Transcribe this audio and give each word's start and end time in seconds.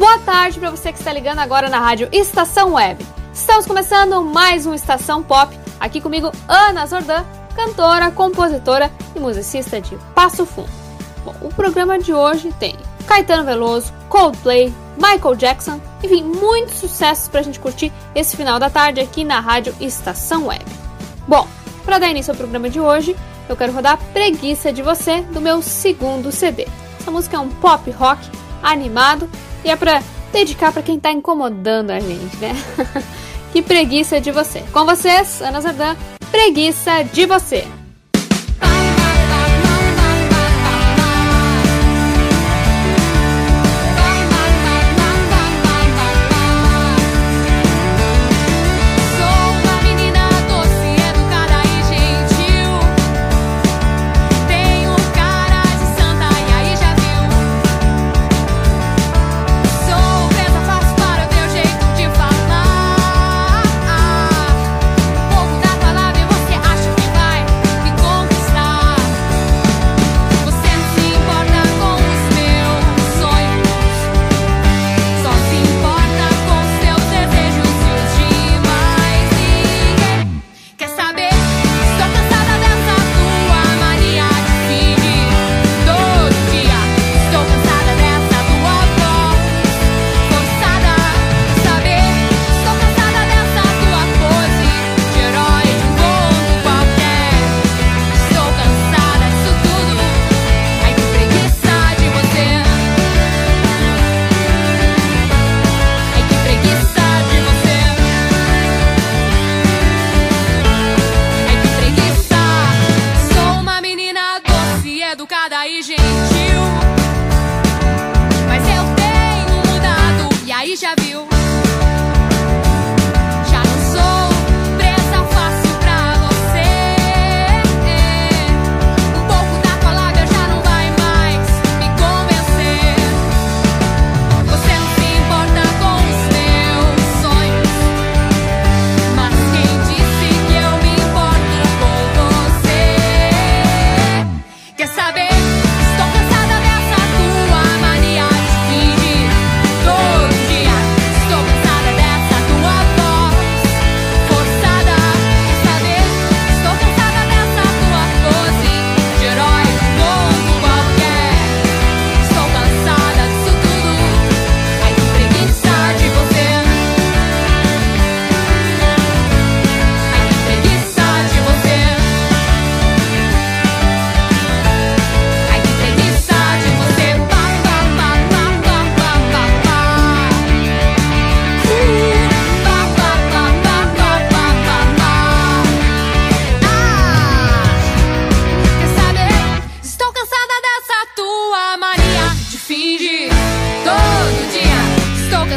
Boa 0.00 0.18
tarde 0.20 0.58
para 0.58 0.70
você 0.70 0.90
que 0.94 0.98
está 0.98 1.12
ligando 1.12 1.40
agora 1.40 1.68
na 1.68 1.78
rádio 1.78 2.08
Estação 2.10 2.72
Web. 2.72 3.04
Estamos 3.34 3.66
começando 3.66 4.22
mais 4.22 4.64
um 4.64 4.72
Estação 4.72 5.22
Pop. 5.22 5.54
Aqui 5.78 6.00
comigo, 6.00 6.32
Ana 6.48 6.86
Zordan, 6.86 7.22
cantora, 7.54 8.10
compositora 8.10 8.90
e 9.14 9.20
musicista 9.20 9.78
de 9.78 9.98
Passo 10.14 10.46
Fundo. 10.46 10.70
Bom, 11.22 11.34
o 11.42 11.50
programa 11.50 11.98
de 11.98 12.14
hoje 12.14 12.50
tem 12.58 12.78
Caetano 13.06 13.44
Veloso, 13.44 13.92
Coldplay, 14.08 14.72
Michael 14.96 15.36
Jackson, 15.36 15.78
enfim, 16.02 16.22
muitos 16.24 16.76
sucessos 16.76 17.28
para 17.28 17.40
a 17.40 17.44
gente 17.44 17.60
curtir 17.60 17.92
esse 18.14 18.38
final 18.38 18.58
da 18.58 18.70
tarde 18.70 19.02
aqui 19.02 19.22
na 19.22 19.38
rádio 19.38 19.76
Estação 19.82 20.46
Web. 20.46 20.64
Bom, 21.28 21.46
para 21.84 21.98
dar 21.98 22.08
início 22.08 22.30
ao 22.30 22.38
programa 22.38 22.70
de 22.70 22.80
hoje, 22.80 23.14
eu 23.50 23.54
quero 23.54 23.74
rodar 23.74 23.98
Preguiça 24.14 24.72
de 24.72 24.80
Você 24.80 25.20
do 25.20 25.42
meu 25.42 25.60
segundo 25.60 26.32
CD. 26.32 26.66
Essa 26.98 27.10
música 27.10 27.36
é 27.36 27.40
um 27.40 27.50
pop 27.50 27.90
rock 27.90 28.26
animado 28.62 29.28
e 29.64 29.70
é 29.70 29.76
pra 29.76 30.02
dedicar 30.32 30.72
para 30.72 30.82
quem 30.82 30.98
tá 30.98 31.10
incomodando 31.10 31.90
a 31.90 32.00
gente, 32.00 32.36
né? 32.36 32.52
que 33.52 33.60
preguiça 33.62 34.20
de 34.20 34.30
você. 34.30 34.62
Com 34.72 34.84
vocês, 34.84 35.42
Ana 35.42 35.60
Zardan, 35.60 35.96
preguiça 36.30 37.02
de 37.02 37.26
você. 37.26 37.66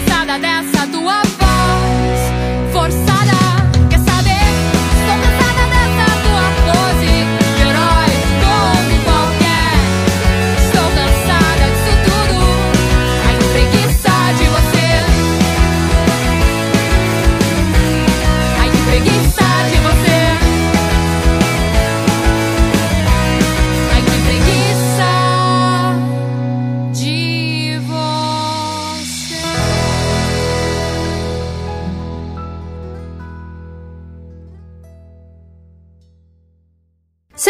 cansada 0.05 0.39
dessa 0.39 0.72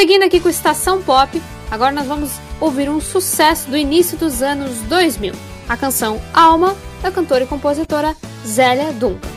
Seguindo 0.03 0.23
aqui 0.23 0.41
com 0.41 0.49
Estação 0.49 1.01
Pop, 1.01 1.41
agora 1.71 1.93
nós 1.93 2.05
vamos 2.05 2.31
ouvir 2.59 2.89
um 2.89 2.99
sucesso 2.99 3.69
do 3.69 3.77
início 3.77 4.17
dos 4.17 4.41
anos 4.41 4.79
2000, 4.89 5.33
a 5.69 5.77
canção 5.77 6.21
Alma, 6.33 6.75
da 7.01 7.09
cantora 7.09 7.45
e 7.45 7.47
compositora 7.47 8.13
Zélia 8.45 8.91
Duncan. 8.91 9.29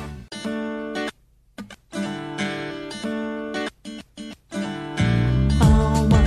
Alma, 5.61 6.25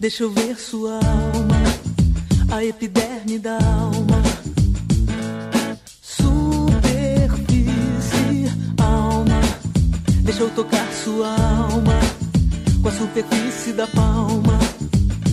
deixa 0.00 0.24
eu 0.24 0.30
ver 0.32 0.58
sua 0.58 0.94
alma, 0.94 1.62
a 2.50 2.64
epiderme 2.64 3.38
da 3.38 3.58
alma. 3.58 4.22
Superfície, 6.02 6.90
alma, 8.82 9.40
deixa 10.24 10.42
eu 10.42 10.50
tocar 10.50 10.92
sua 10.92 11.28
alma 11.28 12.15
com 12.86 12.90
a 12.90 12.92
superfície 12.92 13.72
da 13.72 13.84
palma 13.88 14.60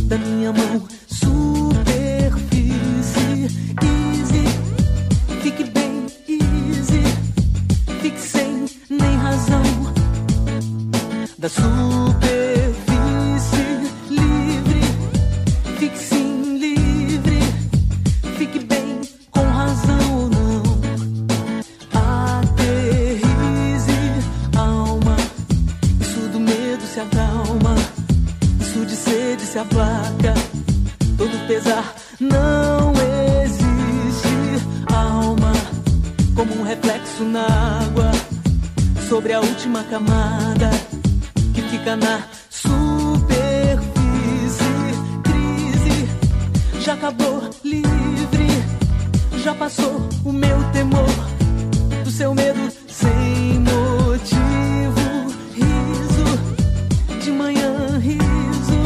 da 0.05 0.17
minha 0.17 0.51
mão. 0.51 0.87
Superfície 1.07 2.63
easy, 3.83 4.43
fique 5.43 5.63
bem 5.65 6.07
easy, 6.27 7.03
fique 8.01 8.19
sem 8.19 8.65
nem 8.89 9.15
razão 9.17 9.61
da 11.37 11.47
sua. 11.47 12.12
Na 41.95 42.23
superfície. 42.49 43.83
Crise 45.23 46.09
já 46.79 46.93
acabou 46.93 47.49
livre, 47.63 48.47
já 49.43 49.53
passou 49.53 50.09
o 50.25 50.31
meu 50.31 50.63
temor 50.71 51.13
do 52.03 52.11
seu 52.11 52.33
medo 52.33 52.71
sem 52.87 53.59
motivo. 53.59 55.33
Riso 55.53 56.25
de 57.21 57.31
manhã, 57.31 57.99
riso 57.99 58.81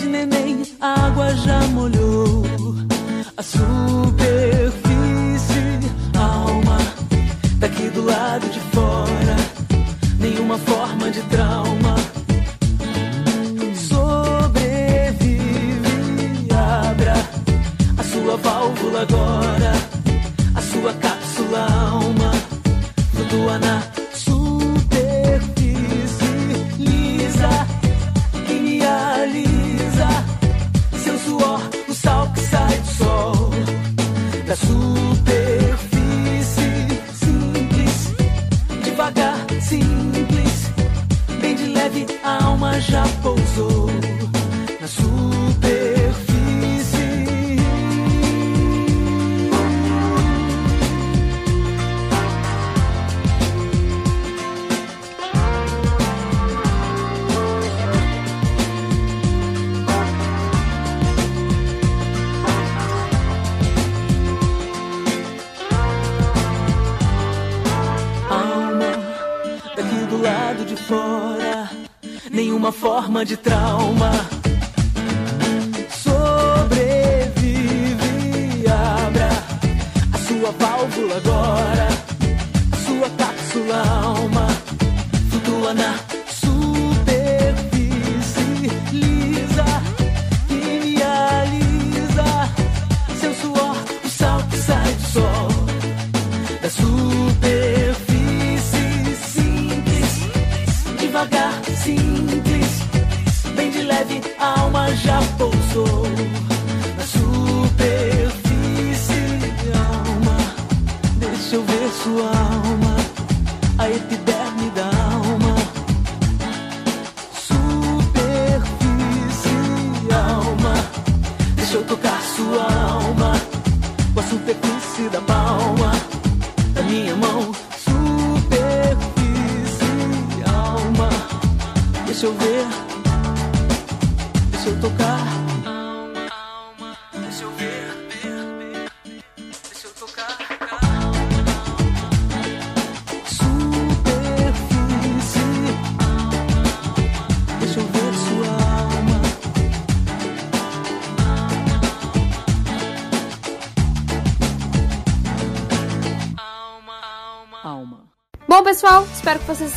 de 0.00 0.06
neném, 0.06 0.62
a 0.80 1.06
água 1.06 1.34
já 1.36 1.60
molhou 1.68 2.42
a 3.36 3.42
superfície. 3.42 4.80
Alma 6.18 6.78
daqui 7.58 7.88
do 7.90 8.04
lado 8.04 8.48
de 8.50 8.60
fora, 8.74 9.36
nenhuma 10.18 10.58
forma 10.58 11.10
de 11.10 11.22
trauma. 11.22 11.69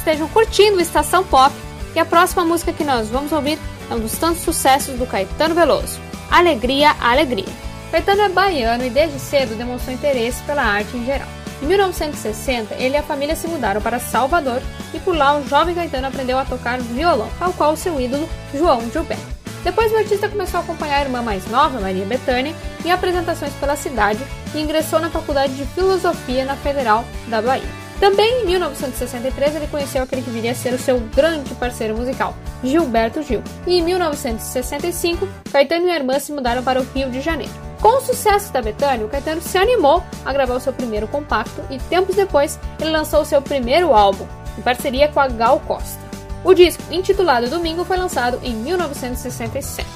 Estejam 0.04 0.28
curtindo 0.28 0.82
Estação 0.82 1.24
Pop. 1.24 1.56
E 1.96 2.00
a 2.00 2.06
próxima 2.06 2.44
música 2.44 2.74
que 2.74 2.84
nós 2.84 3.10
vamos 3.10 3.32
ouvir 3.32 3.58
é 3.90 3.96
um 3.96 4.00
dos 4.00 4.18
tantos 4.18 4.42
sucessos 4.42 4.98
do 4.98 5.06
Caetano 5.06 5.56
Veloso: 5.56 6.00
Alegria, 6.30 6.96
Alegria. 7.00 7.46
Caetano 7.92 8.24
é 8.24 8.30
baiano 8.30 8.86
e 8.86 8.90
desde 8.90 9.20
cedo 9.20 9.56
demonstrou 9.56 9.94
interesse 9.94 10.42
pela 10.44 10.64
arte 10.64 10.98
em 10.98 11.06
geral. 11.06 11.28
Em 11.62 11.68
1960, 11.68 12.74
ele 12.76 12.96
e 12.96 12.98
a 12.98 13.04
família 13.04 13.36
se 13.36 13.48
mudaram 13.48 13.80
para 13.80 14.00
Salvador 14.00 14.62
e 14.94 15.00
por 15.00 15.16
lá 15.16 15.38
o 15.38 15.48
jovem 15.48 15.76
Caetano 15.76 16.08
aprendeu 16.08 16.38
a 16.38 16.44
tocar 16.44 16.80
violão, 16.80 17.30
tal 17.40 17.54
qual 17.54 17.78
seu 17.78 18.02
ídolo 18.02 18.28
João 18.54 18.82
Gilberto. 18.92 19.24
Depois 19.64 19.94
o 19.94 19.98
artista 19.98 20.28
começou 20.28 20.60
a 20.60 20.64
acompanhar 20.64 20.98
a 20.98 21.02
irmã 21.04 21.22
mais 21.22 21.48
nova, 21.50 21.80
Maria 21.80 22.06
Bethânia, 22.06 22.54
em 22.84 22.92
apresentações 22.92 23.54
pela 23.54 23.78
cidade 23.78 24.20
e 24.54 24.60
ingressou 24.60 25.00
na 25.00 25.10
Faculdade 25.10 25.56
de 25.56 25.66
Filosofia 25.68 26.44
na 26.44 26.58
Federal 26.58 27.06
da 27.30 27.42
Bahia. 27.42 27.83
Também 28.04 28.42
em 28.42 28.46
1963 28.48 29.56
ele 29.56 29.68
conheceu 29.68 30.04
aquele 30.04 30.22
que 30.22 30.30
viria 30.30 30.52
a 30.52 30.54
ser 30.54 30.74
o 30.74 30.78
seu 30.78 31.00
grande 31.16 31.56
parceiro 31.56 31.96
musical, 31.96 32.36
Gilberto 32.62 33.24
Gil. 33.24 33.42
E 33.66 33.80
em 33.80 33.82
1965, 33.82 35.26
Caetano 35.50 35.88
e 35.88 35.90
a 35.90 35.96
irmã 35.96 36.20
se 36.20 36.34
mudaram 36.34 36.62
para 36.62 36.82
o 36.82 36.86
Rio 36.94 37.10
de 37.10 37.22
Janeiro. 37.22 37.54
Com 37.80 38.00
o 38.00 38.02
sucesso 38.02 38.52
da 38.52 38.62
Bethânia, 38.62 39.06
o 39.06 39.10
Caetano 39.10 39.42
se 39.42 39.58
animou 39.58 40.04
a 40.26 40.34
gravar 40.34 40.56
o 40.56 40.60
seu 40.60 40.74
primeiro 40.74 41.08
compacto 41.08 41.62
e 41.70 41.80
tempos 41.80 42.18
depois 42.18 42.60
ele 42.78 42.92
lançou 42.92 43.22
o 43.22 43.26
seu 43.26 43.42
primeiro 43.42 43.94
álbum, 43.94 44.28
em 44.58 44.62
parceria 44.62 45.08
com 45.08 45.22
a 45.22 45.30
Gal 45.30 45.62
Costa. 45.62 46.02
O 46.44 46.54
disco, 46.54 46.84
intitulado 46.92 47.50
Domingo, 47.50 47.86
foi 47.86 47.96
lançado 47.96 48.38
em 48.44 48.54
1967. 48.54 49.88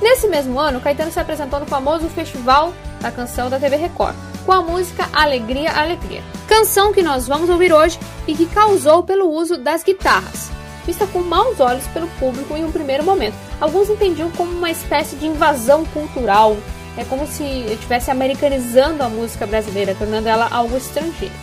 Nesse 0.00 0.28
mesmo 0.28 0.60
ano, 0.60 0.80
Caetano 0.80 1.10
se 1.10 1.18
apresentou 1.18 1.58
no 1.58 1.66
famoso 1.66 2.08
Festival 2.08 2.72
da 3.00 3.10
Canção 3.10 3.50
da 3.50 3.58
TV 3.58 3.74
Record, 3.74 4.14
com 4.46 4.52
a 4.52 4.62
música 4.62 5.08
Alegria, 5.12 5.72
Alegria. 5.72 6.37
Canção 6.48 6.94
que 6.94 7.02
nós 7.02 7.28
vamos 7.28 7.50
ouvir 7.50 7.74
hoje 7.74 7.98
e 8.26 8.34
que 8.34 8.46
causou 8.46 9.02
pelo 9.02 9.30
uso 9.30 9.58
das 9.58 9.84
guitarras, 9.84 10.50
vista 10.86 11.06
com 11.06 11.20
maus 11.20 11.60
olhos 11.60 11.86
pelo 11.88 12.08
público 12.18 12.56
em 12.56 12.64
um 12.64 12.72
primeiro 12.72 13.04
momento. 13.04 13.34
Alguns 13.60 13.90
entendiam 13.90 14.30
como 14.30 14.50
uma 14.50 14.70
espécie 14.70 15.14
de 15.16 15.26
invasão 15.26 15.84
cultural, 15.84 16.56
é 16.96 17.04
como 17.04 17.26
se 17.26 17.44
estivesse 17.44 18.10
americanizando 18.10 19.02
a 19.02 19.10
música 19.10 19.46
brasileira, 19.46 19.94
tornando 19.94 20.26
ela 20.26 20.48
algo 20.50 20.74
estrangeiro. 20.74 21.34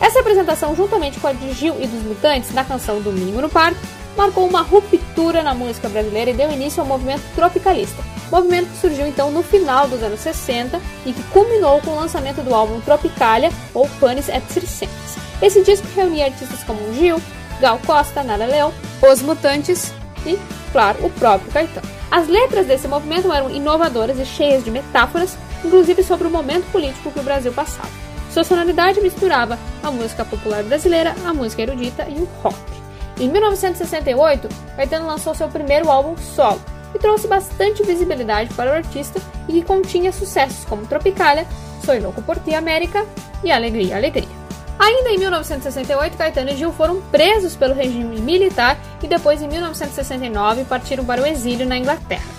Essa 0.00 0.20
apresentação, 0.20 0.74
juntamente 0.74 1.20
com 1.20 1.28
a 1.28 1.32
de 1.32 1.52
Gil 1.52 1.76
e 1.78 1.86
dos 1.86 2.02
Mutantes 2.02 2.52
na 2.54 2.64
canção 2.64 3.02
Domingo 3.02 3.42
no 3.42 3.50
Parque, 3.50 3.78
marcou 4.16 4.46
uma 4.46 4.62
ruptura 4.62 5.42
na 5.42 5.54
música 5.54 5.88
brasileira 5.88 6.30
e 6.30 6.34
deu 6.34 6.50
início 6.50 6.80
ao 6.80 6.86
movimento 6.86 7.22
tropicalista. 7.34 8.02
Movimento 8.30 8.70
que 8.70 8.78
surgiu 8.78 9.06
então 9.06 9.30
no 9.30 9.42
final 9.42 9.86
dos 9.86 10.02
anos 10.02 10.20
60 10.20 10.80
e 11.04 11.12
que 11.12 11.22
culminou 11.24 11.80
com 11.80 11.90
o 11.90 11.96
lançamento 11.96 12.42
do 12.42 12.54
álbum 12.54 12.80
Tropicalia 12.80 13.52
ou 13.72 13.88
Panis 14.00 14.28
et 14.28 14.42
Circenses. 14.48 15.16
Esse 15.42 15.62
disco 15.62 15.86
reunia 15.94 16.26
artistas 16.26 16.62
como 16.64 16.94
Gil, 16.94 17.20
Gal 17.60 17.78
Costa, 17.86 18.22
Nara 18.22 18.46
Leão, 18.46 18.72
Os 19.02 19.22
Mutantes 19.22 19.92
e, 20.26 20.38
claro, 20.72 21.04
o 21.04 21.10
próprio 21.10 21.52
Caetano. 21.52 21.86
As 22.10 22.28
letras 22.28 22.66
desse 22.66 22.88
movimento 22.88 23.32
eram 23.32 23.50
inovadoras 23.50 24.18
e 24.18 24.24
cheias 24.24 24.64
de 24.64 24.70
metáforas, 24.70 25.36
inclusive 25.64 26.02
sobre 26.02 26.26
o 26.26 26.30
momento 26.30 26.70
político 26.70 27.10
que 27.10 27.20
o 27.20 27.24
Brasil 27.24 27.52
passava. 27.52 27.88
Sua 28.32 28.44
sonoridade 28.44 29.00
misturava 29.00 29.58
a 29.82 29.90
música 29.90 30.24
popular 30.24 30.62
brasileira, 30.62 31.14
a 31.24 31.32
música 31.32 31.62
erudita 31.62 32.06
e 32.08 32.14
o 32.14 32.28
rock. 32.42 32.83
Em 33.18 33.28
1968, 33.28 34.48
Caetano 34.76 35.06
lançou 35.06 35.34
seu 35.34 35.48
primeiro 35.48 35.90
álbum 35.90 36.16
solo, 36.16 36.60
e 36.94 36.98
trouxe 36.98 37.26
bastante 37.26 37.82
visibilidade 37.82 38.54
para 38.54 38.70
o 38.70 38.74
artista 38.74 39.20
e 39.48 39.52
que 39.52 39.62
continha 39.62 40.12
sucessos 40.12 40.64
como 40.64 40.86
Tropicália, 40.86 41.46
Soy 41.84 41.98
Louco 41.98 42.22
por 42.22 42.38
Ti 42.38 42.54
América 42.54 43.04
e 43.42 43.50
Alegria, 43.50 43.96
Alegria. 43.96 44.44
Ainda 44.78 45.10
em 45.10 45.18
1968, 45.18 46.16
Caetano 46.16 46.50
e 46.50 46.56
Gil 46.56 46.72
foram 46.72 47.00
presos 47.02 47.54
pelo 47.54 47.74
regime 47.74 48.20
militar 48.20 48.78
e 49.02 49.06
depois, 49.06 49.40
em 49.40 49.48
1969, 49.48 50.64
partiram 50.64 51.04
para 51.04 51.22
o 51.22 51.26
exílio 51.26 51.66
na 51.66 51.78
Inglaterra. 51.78 52.34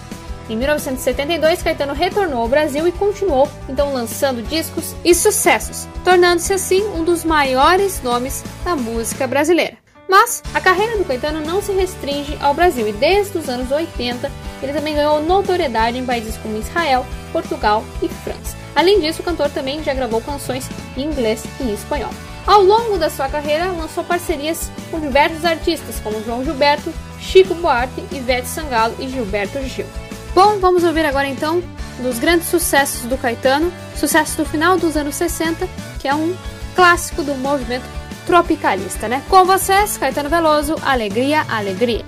Em 0.49 0.55
1972, 0.55 1.63
Caetano 1.63 1.93
retornou 1.93 2.41
ao 2.41 2.47
Brasil 2.47 2.87
e 2.87 2.91
continuou 2.91 3.49
então 3.67 3.93
lançando 3.93 4.47
discos 4.47 4.95
e 5.03 5.15
sucessos, 5.15 5.87
tornando-se 6.03 6.53
assim 6.53 6.85
um 6.89 7.03
dos 7.03 7.23
maiores 7.23 8.01
nomes 8.03 8.43
da 8.63 8.75
música 8.75 9.25
brasileira. 9.25 9.84
Mas 10.07 10.43
a 10.53 10.61
carreira 10.61 10.97
do 10.97 11.05
Caetano 11.05 11.41
não 11.41 11.61
se 11.61 11.71
restringe 11.71 12.37
ao 12.39 12.53
Brasil 12.53 12.87
e 12.87 12.93
desde 12.93 13.37
os 13.37 13.49
anos 13.49 13.71
80 13.71 14.31
ele 14.61 14.73
também 14.73 14.95
ganhou 14.95 15.21
notoriedade 15.21 15.97
em 15.97 16.05
países 16.05 16.37
como 16.37 16.57
Israel, 16.57 17.05
Portugal 17.31 17.83
e 18.01 18.07
França. 18.07 18.55
Além 18.75 18.99
disso, 18.99 19.21
o 19.21 19.25
cantor 19.25 19.49
também 19.49 19.83
já 19.83 19.93
gravou 19.93 20.21
canções 20.21 20.69
em 20.97 21.03
inglês 21.03 21.43
e 21.59 21.73
espanhol. 21.73 22.11
Ao 22.45 22.61
longo 22.61 22.97
da 22.97 23.09
sua 23.09 23.27
carreira, 23.27 23.71
lançou 23.71 24.03
parcerias 24.03 24.69
com 24.91 24.99
diversos 24.99 25.43
artistas 25.43 25.99
como 26.03 26.23
João 26.23 26.43
Gilberto, 26.43 26.93
Chico 27.19 27.55
Buarque, 27.55 28.05
Ivete 28.11 28.47
Sangalo 28.47 28.95
e 28.99 29.07
Gilberto 29.07 29.63
Gil. 29.63 29.87
Bom, 30.35 30.59
vamos 30.59 30.83
ouvir 30.83 31.05
agora 31.05 31.27
então 31.27 31.63
dos 31.99 32.19
grandes 32.19 32.49
sucessos 32.49 33.03
do 33.03 33.17
Caetano, 33.17 33.71
sucesso 33.95 34.37
do 34.37 34.45
final 34.45 34.77
dos 34.77 34.97
anos 34.97 35.15
60, 35.15 35.67
que 35.99 36.07
é 36.07 36.13
um 36.13 36.35
clássico 36.75 37.23
do 37.23 37.33
movimento 37.35 37.85
tropicalista, 38.25 39.07
né? 39.07 39.21
Com 39.29 39.45
vocês, 39.45 39.97
Caetano 39.97 40.29
Veloso, 40.29 40.75
Alegria, 40.83 41.45
Alegria. 41.49 42.03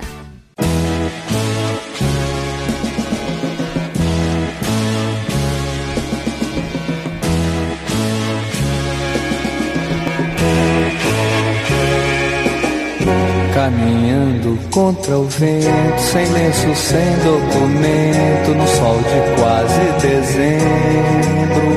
Caminhando 13.53 14.57
contra 14.69 15.17
o 15.17 15.25
vento, 15.25 16.00
sem 16.00 16.25
lenço, 16.31 16.75
sem 16.75 17.12
documento, 17.24 18.55
no 18.55 18.67
sol 18.67 18.97
de 18.97 19.41
quase 19.41 20.07
dezembro, 20.07 21.76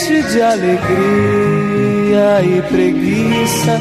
enche 0.00 0.22
de 0.22 0.40
alegria 0.40 0.80
e 2.42 2.62
preguiça. 2.70 3.78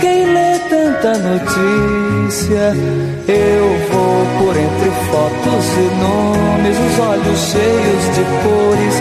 Quem 0.00 0.26
lê 0.26 0.58
tanta 0.68 1.16
notícia, 1.18 2.74
eu 3.28 3.78
vou 3.92 4.26
por 4.38 4.56
entre 4.56 4.90
fotos 5.10 5.66
e 5.76 5.88
nomes, 6.02 6.76
os 6.76 6.98
olhos 6.98 7.38
cheios 7.38 8.04
de 8.16 8.24
cores, 8.42 8.96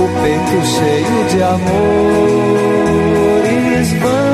o 0.00 0.06
peito 0.22 0.58
cheio 0.66 1.18
de 1.30 1.38
amores. 1.42 2.74
Vamos, 4.00 4.33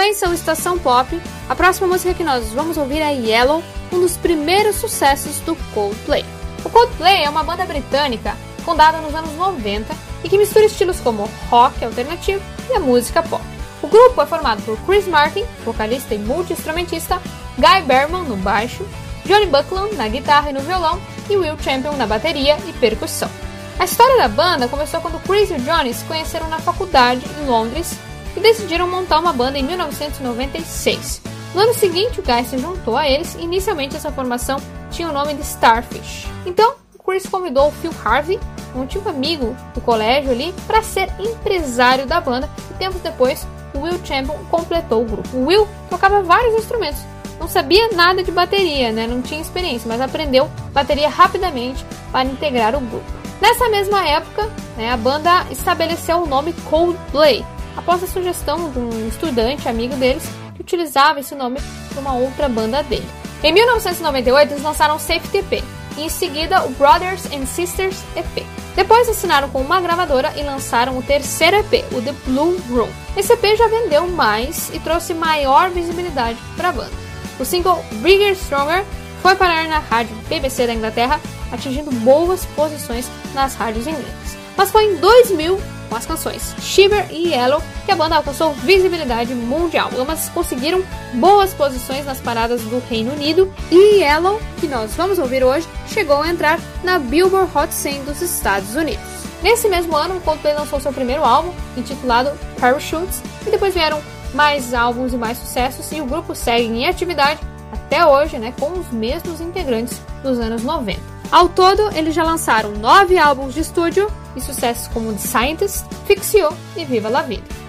Sequência 0.00 0.28
ao 0.28 0.32
Estação 0.32 0.78
Pop, 0.78 1.20
a 1.46 1.54
próxima 1.54 1.86
música 1.86 2.14
que 2.14 2.24
nós 2.24 2.48
vamos 2.54 2.78
ouvir 2.78 3.00
é 3.00 3.12
Yellow, 3.12 3.62
um 3.92 4.00
dos 4.00 4.16
primeiros 4.16 4.76
sucessos 4.76 5.40
do 5.40 5.54
Coldplay. 5.74 6.24
O 6.64 6.70
Coldplay 6.70 7.24
é 7.24 7.28
uma 7.28 7.44
banda 7.44 7.66
britânica 7.66 8.34
fundada 8.64 8.96
nos 8.98 9.14
anos 9.14 9.34
90 9.34 9.94
e 10.24 10.28
que 10.30 10.38
mistura 10.38 10.64
estilos 10.64 10.98
como 11.00 11.28
rock 11.50 11.84
alternativo 11.84 12.42
e 12.70 12.72
a 12.72 12.80
música 12.80 13.22
pop. 13.22 13.44
O 13.82 13.88
grupo 13.88 14.22
é 14.22 14.24
formado 14.24 14.62
por 14.62 14.78
Chris 14.86 15.06
Martin, 15.06 15.44
vocalista 15.66 16.14
e 16.14 16.18
multi-instrumentista, 16.18 17.20
Guy 17.58 17.82
Berman 17.82 18.24
no 18.24 18.36
baixo, 18.36 18.86
Johnny 19.26 19.46
Buckland 19.46 19.96
na 19.96 20.08
guitarra 20.08 20.48
e 20.48 20.54
no 20.54 20.60
violão 20.60 20.98
e 21.28 21.36
Will 21.36 21.58
Champion 21.58 21.92
na 21.98 22.06
bateria 22.06 22.56
e 22.66 22.72
percussão. 22.72 23.30
A 23.78 23.84
história 23.84 24.16
da 24.16 24.28
banda 24.28 24.66
começou 24.66 25.02
quando 25.02 25.22
Chris 25.24 25.50
e 25.50 25.54
o 25.54 25.60
Johnny 25.60 25.92
se 25.92 26.04
conheceram 26.04 26.48
na 26.48 26.58
faculdade 26.58 27.22
em 27.38 27.46
Londres 27.46 27.98
e 28.36 28.40
decidiram 28.40 28.88
montar 28.88 29.18
uma 29.18 29.32
banda 29.32 29.58
em 29.58 29.62
1996. 29.62 31.22
No 31.54 31.62
ano 31.62 31.74
seguinte, 31.74 32.20
o 32.20 32.22
Guy 32.22 32.44
se 32.44 32.58
juntou 32.58 32.96
a 32.96 33.08
eles 33.08 33.34
e 33.34 33.42
inicialmente 33.42 33.96
essa 33.96 34.12
formação 34.12 34.58
tinha 34.90 35.08
o 35.08 35.12
nome 35.12 35.34
de 35.34 35.42
Starfish. 35.42 36.26
Então, 36.46 36.74
o 36.94 37.02
Chris 37.02 37.26
convidou 37.26 37.68
o 37.68 37.72
Phil 37.72 37.92
Harvey, 38.04 38.38
um 38.74 38.82
antigo 38.82 39.08
amigo 39.08 39.56
do 39.74 39.80
colégio 39.80 40.30
ali, 40.30 40.54
para 40.66 40.82
ser 40.82 41.12
empresário 41.18 42.06
da 42.06 42.20
banda 42.20 42.48
e 42.70 42.74
tempos 42.74 43.00
depois 43.00 43.46
o 43.74 43.80
Will 43.80 44.00
Champion 44.04 44.36
completou 44.50 45.02
o 45.02 45.06
grupo. 45.06 45.36
O 45.36 45.46
Will 45.46 45.66
tocava 45.88 46.22
vários 46.22 46.54
instrumentos, 46.54 47.00
não 47.38 47.48
sabia 47.48 47.88
nada 47.88 48.22
de 48.22 48.30
bateria, 48.30 48.92
né? 48.92 49.06
não 49.06 49.22
tinha 49.22 49.40
experiência, 49.40 49.88
mas 49.88 50.00
aprendeu 50.00 50.48
bateria 50.72 51.08
rapidamente 51.08 51.84
para 52.12 52.28
integrar 52.28 52.76
o 52.76 52.80
grupo. 52.80 53.20
Nessa 53.40 53.68
mesma 53.70 54.06
época, 54.06 54.50
né, 54.76 54.92
a 54.92 54.96
banda 54.96 55.46
estabeleceu 55.50 56.18
o 56.18 56.26
nome 56.26 56.52
Coldplay, 56.68 57.44
após 57.76 58.02
a 58.02 58.06
sugestão 58.06 58.70
de 58.70 58.78
um 58.78 59.08
estudante 59.08 59.68
amigo 59.68 59.94
deles 59.96 60.24
que 60.54 60.62
utilizava 60.62 61.20
esse 61.20 61.34
nome 61.34 61.58
para 61.88 62.00
uma 62.00 62.14
outra 62.14 62.48
banda 62.48 62.82
dele. 62.82 63.08
Em 63.42 63.52
1998, 63.52 64.52
eles 64.52 64.62
lançaram 64.62 64.98
Safety 64.98 65.38
EP 65.38 65.64
e 65.96 66.02
em 66.02 66.08
seguida 66.08 66.64
o 66.64 66.70
Brothers 66.70 67.26
and 67.32 67.46
Sisters 67.46 68.02
EP. 68.14 68.44
Depois 68.76 69.08
assinaram 69.08 69.48
com 69.48 69.60
uma 69.60 69.80
gravadora 69.80 70.32
e 70.36 70.42
lançaram 70.42 70.96
o 70.96 71.02
terceiro 71.02 71.56
EP, 71.56 71.84
o 71.92 72.00
The 72.00 72.14
Blue 72.26 72.56
Room. 72.70 72.88
Esse 73.16 73.32
EP 73.32 73.56
já 73.56 73.66
vendeu 73.68 74.06
mais 74.08 74.70
e 74.72 74.78
trouxe 74.78 75.14
maior 75.14 75.70
visibilidade 75.70 76.38
para 76.56 76.68
a 76.68 76.72
banda. 76.72 76.92
O 77.38 77.44
single 77.44 77.84
Bigger 78.02 78.34
Stronger 78.34 78.84
foi 79.22 79.34
parar 79.34 79.66
na 79.68 79.78
rádio 79.78 80.14
BBC 80.28 80.66
da 80.66 80.74
Inglaterra, 80.74 81.20
atingindo 81.50 81.90
boas 81.90 82.44
posições 82.56 83.06
nas 83.34 83.54
rádios 83.54 83.86
inglesas. 83.86 84.39
Mas 84.60 84.70
foi 84.70 84.92
em 84.92 84.96
2000, 84.96 85.58
com 85.88 85.96
as 85.96 86.04
canções 86.04 86.54
Shiver 86.60 87.06
e 87.10 87.28
Yellow, 87.28 87.62
que 87.86 87.92
a 87.92 87.96
banda 87.96 88.16
alcançou 88.16 88.52
visibilidade 88.52 89.34
mundial. 89.34 89.88
Ambas 89.98 90.28
conseguiram 90.28 90.82
boas 91.14 91.54
posições 91.54 92.04
nas 92.04 92.18
paradas 92.18 92.60
do 92.60 92.78
Reino 92.78 93.14
Unido 93.14 93.50
e 93.70 94.00
Yellow, 94.02 94.38
que 94.60 94.66
nós 94.66 94.94
vamos 94.94 95.18
ouvir 95.18 95.42
hoje, 95.42 95.66
chegou 95.86 96.20
a 96.20 96.28
entrar 96.28 96.60
na 96.84 96.98
Billboard 96.98 97.50
Hot 97.56 97.72
100 97.72 98.04
dos 98.04 98.20
Estados 98.20 98.74
Unidos. 98.74 99.00
Nesse 99.42 99.66
mesmo 99.66 99.96
ano, 99.96 100.18
o 100.18 100.20
Coldplay 100.20 100.52
lançou 100.52 100.78
seu 100.78 100.92
primeiro 100.92 101.24
álbum, 101.24 101.54
intitulado 101.74 102.30
Parachutes, 102.60 103.22
e 103.46 103.50
depois 103.50 103.72
vieram 103.72 104.02
mais 104.34 104.74
álbuns 104.74 105.14
e 105.14 105.16
mais 105.16 105.38
sucessos, 105.38 105.90
e 105.90 106.02
o 106.02 106.04
grupo 106.04 106.34
segue 106.34 106.66
em 106.66 106.86
atividade 106.86 107.40
até 107.72 108.04
hoje, 108.04 108.38
né, 108.38 108.52
com 108.60 108.78
os 108.78 108.90
mesmos 108.90 109.40
integrantes 109.40 109.98
dos 110.22 110.38
anos 110.38 110.62
90. 110.62 111.00
Ao 111.32 111.48
todo, 111.48 111.96
eles 111.96 112.12
já 112.12 112.24
lançaram 112.24 112.72
nove 112.72 113.16
álbuns 113.16 113.54
de 113.54 113.60
estúdio 113.60 114.10
e 114.36 114.40
sucessos 114.40 114.88
como 114.88 115.12
The 115.12 115.18
Scientist, 115.18 115.86
Fix 116.06 116.34
You 116.34 116.50
e 116.76 116.84
Viva 116.84 117.08
la 117.08 117.22
Vida. 117.22 117.60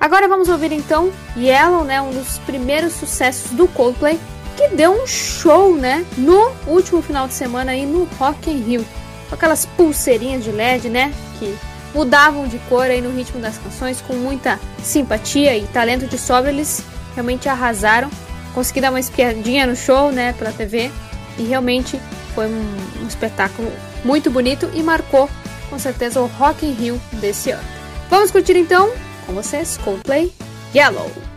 Agora 0.00 0.26
vamos 0.26 0.48
ouvir 0.48 0.72
então 0.72 1.12
Yellow, 1.36 1.84
né, 1.84 2.00
um 2.00 2.10
dos 2.10 2.38
primeiros 2.38 2.94
sucessos 2.94 3.50
do 3.50 3.68
Coldplay, 3.68 4.18
que 4.56 4.68
deu 4.68 4.92
um 4.92 5.06
show, 5.06 5.76
né, 5.76 6.06
no 6.16 6.50
último 6.66 7.02
final 7.02 7.28
de 7.28 7.34
semana 7.34 7.72
aí 7.72 7.84
no 7.84 8.04
Rock 8.18 8.50
in 8.50 8.62
Rio, 8.62 8.86
com 9.28 9.34
aquelas 9.34 9.66
pulseirinhas 9.66 10.42
de 10.42 10.52
LED, 10.52 10.88
né, 10.88 11.12
que 11.38 11.54
mudavam 11.94 12.48
de 12.48 12.58
cor 12.60 12.84
aí 12.84 13.02
no 13.02 13.14
ritmo 13.14 13.40
das 13.40 13.58
canções 13.58 14.00
com 14.00 14.14
muita 14.14 14.58
simpatia 14.82 15.54
e 15.54 15.66
talento 15.66 16.06
de 16.06 16.16
sobra, 16.16 16.50
eles 16.50 16.82
realmente 17.14 17.46
arrasaram. 17.46 18.08
Consegui 18.54 18.80
dar 18.80 18.90
uma 18.90 19.00
espiadinha 19.00 19.66
no 19.66 19.76
show, 19.76 20.10
né, 20.10 20.32
pela 20.32 20.50
TV, 20.50 20.90
e 21.36 21.42
realmente 21.42 22.00
foi 22.34 22.46
um, 22.46 23.02
um 23.02 23.06
espetáculo 23.06 23.70
muito 24.02 24.30
bonito 24.30 24.70
e 24.72 24.82
marcou 24.82 25.28
com 25.68 25.78
certeza 25.78 26.22
o 26.22 26.26
Rock 26.26 26.64
in 26.64 26.72
Rio 26.72 27.00
desse 27.20 27.50
ano. 27.50 27.68
Vamos 28.08 28.30
curtir 28.30 28.56
então 28.56 28.90
com 29.30 29.34
vocês, 29.34 29.78
Coldplay, 29.78 30.32
Yellow. 30.74 31.29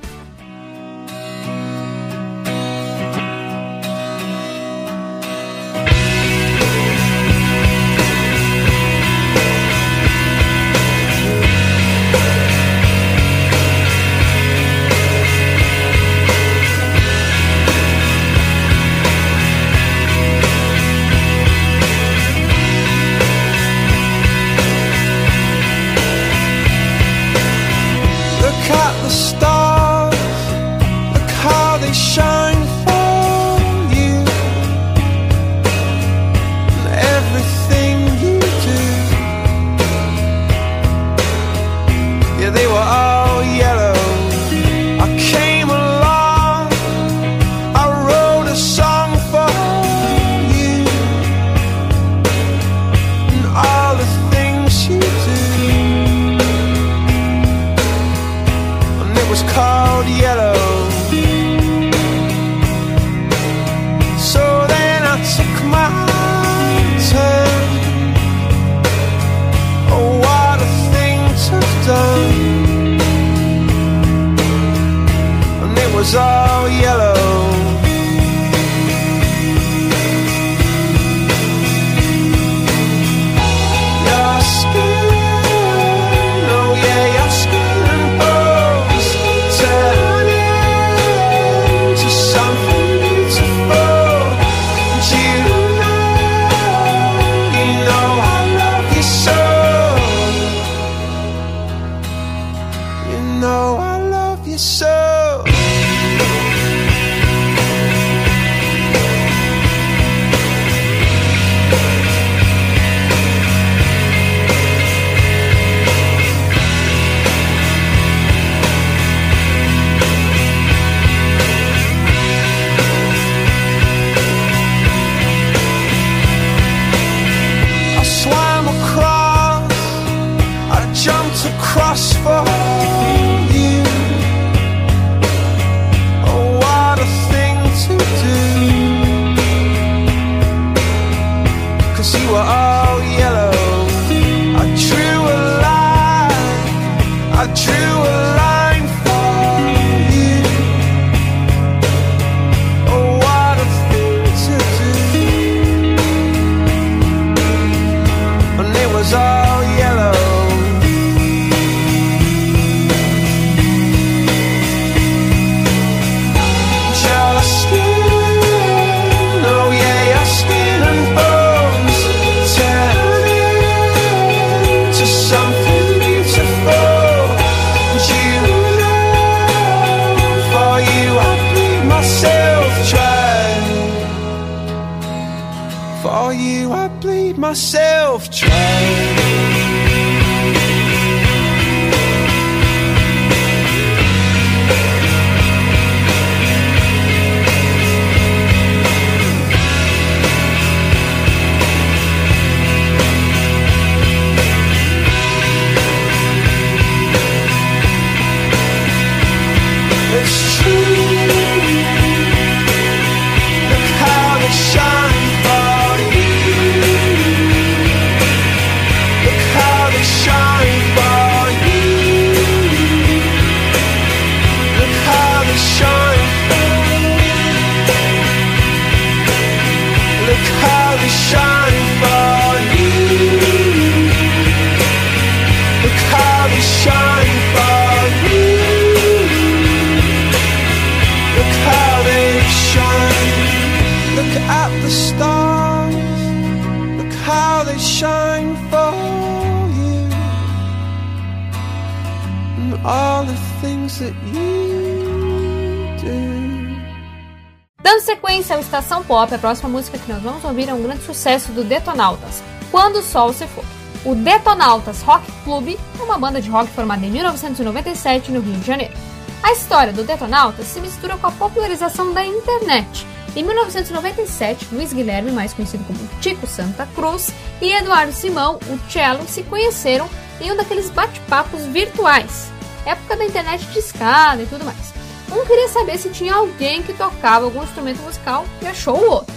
Pop, 259.13 259.31
a 259.31 259.37
próxima 259.37 259.69
música 259.69 259.95
que 259.95 260.11
nós 260.11 260.23
vamos 260.23 260.43
ouvir 260.43 260.67
é 260.67 260.73
um 260.73 260.81
grande 260.81 261.03
sucesso 261.03 261.51
do 261.51 261.63
Detonautas, 261.63 262.41
Quando 262.71 262.95
o 262.95 263.03
Sol 263.03 263.31
Se 263.31 263.45
For. 263.45 263.63
O 264.03 264.15
Detonautas 264.15 265.03
Rock 265.03 265.31
Club 265.43 265.77
é 265.99 266.01
uma 266.01 266.17
banda 266.17 266.41
de 266.41 266.49
rock 266.49 266.67
formada 266.71 267.05
em 267.05 267.11
1997 267.11 268.31
no 268.31 268.41
Rio 268.41 268.55
de 268.55 268.65
Janeiro. 268.65 268.95
A 269.43 269.51
história 269.51 269.93
do 269.93 270.03
Detonautas 270.03 270.65
se 270.65 270.81
mistura 270.81 271.15
com 271.15 271.27
a 271.27 271.31
popularização 271.31 272.11
da 272.11 272.25
internet. 272.25 273.05
Em 273.35 273.43
1997, 273.43 274.69
Luiz 274.71 274.91
Guilherme, 274.91 275.31
mais 275.31 275.53
conhecido 275.53 275.83
como 275.83 275.99
Tico 276.19 276.47
Santa 276.47 276.89
Cruz, 276.95 277.31
e 277.61 277.71
Eduardo 277.71 278.13
Simão, 278.13 278.55
o 278.67 278.91
cello, 278.91 279.27
se 279.27 279.43
conheceram 279.43 280.09
em 280.41 280.51
um 280.51 280.57
daqueles 280.57 280.89
bate-papos 280.89 281.67
virtuais, 281.67 282.51
época 282.83 283.15
da 283.15 283.25
internet 283.25 283.63
de 283.67 283.77
escada 283.77 284.41
e 284.41 284.47
tudo 284.47 284.65
mais. 284.65 285.02
Um 285.33 285.45
queria 285.45 285.67
saber 285.67 285.97
se 285.97 286.09
tinha 286.09 286.35
alguém 286.35 286.83
que 286.83 286.93
tocava 286.93 287.45
algum 287.45 287.63
instrumento 287.63 288.01
musical 288.03 288.45
e 288.61 288.67
achou 288.67 288.97
o 288.97 289.09
outro. 289.09 289.33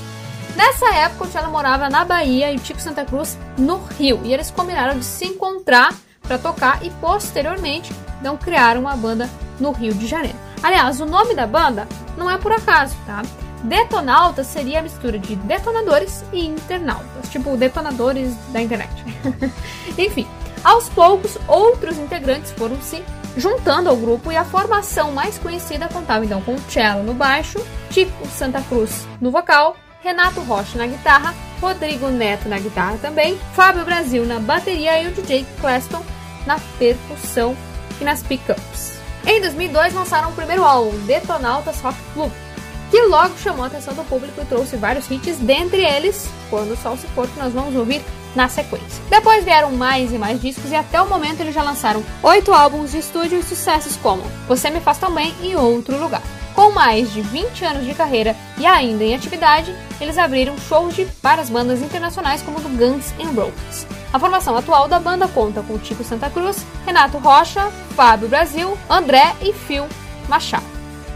Nessa 0.55 0.95
época, 0.95 1.25
o 1.25 1.29
cello 1.29 1.51
morava 1.51 1.89
na 1.89 2.05
Bahia 2.05 2.53
e 2.53 2.57
o 2.57 2.61
Tico 2.61 2.81
Santa 2.81 3.05
Cruz 3.05 3.39
no 3.59 3.79
Rio, 3.99 4.21
e 4.25 4.33
eles 4.33 4.51
combinaram 4.51 4.99
de 4.99 5.05
se 5.05 5.27
encontrar 5.27 5.95
para 6.23 6.39
tocar 6.39 6.85
e 6.85 6.91
posteriormente 6.91 7.93
não 8.23 8.37
criaram 8.37 8.83
uma 8.83 8.97
banda 8.97 9.29
no 9.59 9.71
Rio 9.73 9.95
de 9.95 10.07
Janeiro. 10.07 10.37
Aliás, 10.63 11.01
o 11.01 11.07
nome 11.07 11.35
da 11.35 11.47
banda 11.47 11.87
não 12.17 12.31
é 12.31 12.37
por 12.39 12.53
acaso, 12.53 12.97
tá? 13.07 13.23
Detonautas 13.63 14.47
seria 14.47 14.81
a 14.81 14.83
mistura 14.83 15.19
de 15.19 15.37
detonadores 15.37 16.25
e 16.33 16.45
internautas, 16.45 17.29
tipo 17.31 17.57
detonadores 17.57 18.35
da 18.53 18.61
internet. 18.61 18.93
Enfim, 19.99 20.27
aos 20.65 20.89
poucos, 20.89 21.39
outros 21.47 21.99
integrantes 21.99 22.53
foram 22.53 22.81
se 22.81 23.03
juntando 23.37 23.91
ao 23.91 23.97
grupo 23.97 24.33
e 24.33 24.37
a 24.37 24.45
formação 24.45 25.13
mais 25.13 25.39
conhecida 25.39 25.89
contava 25.89 26.25
então 26.25 26.41
com 26.41 26.57
Cello 26.69 27.03
no 27.03 27.15
baixo, 27.15 27.59
Tico 27.91 28.27
Santa 28.29 28.63
Cruz 28.63 29.07
no 29.21 29.31
vocal, 29.31 29.77
Renato 30.03 30.41
Rocha 30.41 30.79
na 30.79 30.87
guitarra, 30.87 31.35
Rodrigo 31.61 32.09
Neto 32.09 32.49
na 32.49 32.59
guitarra 32.59 32.99
também, 33.01 33.39
Fábio 33.55 33.85
Brasil 33.85 34.25
na 34.25 34.39
bateria 34.39 35.03
e 35.03 35.09
o 35.09 35.13
DJ 35.13 35.47
Cleston 35.61 36.03
na 36.47 36.59
percussão 36.79 37.57
e 38.01 38.05
nas 38.05 38.23
pickups. 38.23 38.97
Em 39.27 39.41
2002 39.41 39.93
lançaram 39.95 40.31
o 40.31 40.35
primeiro 40.35 40.65
álbum, 40.65 40.97
Detonautas 41.07 41.81
Rock 41.81 41.99
Club, 42.15 42.33
que 42.91 43.03
logo 43.03 43.37
chamou 43.37 43.65
a 43.65 43.67
atenção 43.67 43.95
do 43.95 44.05
público 44.05 44.41
e 44.41 44.45
trouxe 44.45 44.77
vários 44.77 45.11
hits, 45.11 45.39
dentre 45.39 45.83
eles 45.85 46.31
Quando 46.49 46.73
o 46.73 46.77
Sol 46.77 46.97
Se 46.97 47.09
For, 47.09 47.27
que 47.27 47.39
nós 47.41 47.53
vamos 47.53 47.75
ouvir 47.75 48.01
na 48.37 48.49
sequência. 48.49 49.03
Depois 49.09 49.45
vieram 49.45 49.73
mais 49.73 50.13
e 50.13 50.19
mais 50.19 50.41
discos 50.41 50.71
e 50.71 50.77
até 50.77 51.01
o 51.01 51.09
momento 51.09 51.41
eles 51.41 51.55
já 51.55 51.63
lançaram 51.63 52.05
oito 52.23 52.53
álbuns 52.53 52.93
de 52.93 52.99
estúdio 52.99 53.41
e 53.41 53.43
sucessos 53.43 53.97
como 53.97 54.23
Você 54.47 54.71
Me 54.71 54.81
Faz 54.81 54.99
Tão 54.99 55.13
Bem 55.13 55.35
e 55.43 55.57
Outro 55.57 55.99
Lugar. 55.99 56.23
Com 56.55 56.71
mais 56.71 57.13
de 57.13 57.21
20 57.21 57.65
anos 57.65 57.85
de 57.85 57.95
carreira 57.95 58.37
e 58.57 58.65
ainda 58.65 59.05
em 59.05 59.15
atividade, 59.15 59.75
eles 60.01 60.17
abriram 60.17 60.57
shows 60.59 60.95
de 60.95 61.07
várias 61.23 61.51
bandas 61.51 61.83
internacionais 61.83 62.43
como 62.43 62.61
do 62.61 62.69
Guns 62.69 63.13
N' 63.19 63.35
Roses. 63.35 63.87
A 64.13 64.19
formação 64.19 64.57
atual 64.57 64.89
da 64.89 64.99
banda 64.99 65.29
conta 65.29 65.63
com 65.63 65.79
Tico 65.79 66.05
Santa 66.05 66.31
Cruz, 66.31 66.65
Renato 66.87 67.19
Rocha, 67.19 67.71
Fábio 67.95 68.29
Brasil, 68.29 68.79
André 68.89 69.35
e 69.43 69.53
Phil 69.53 69.87
Machado. 70.29 70.65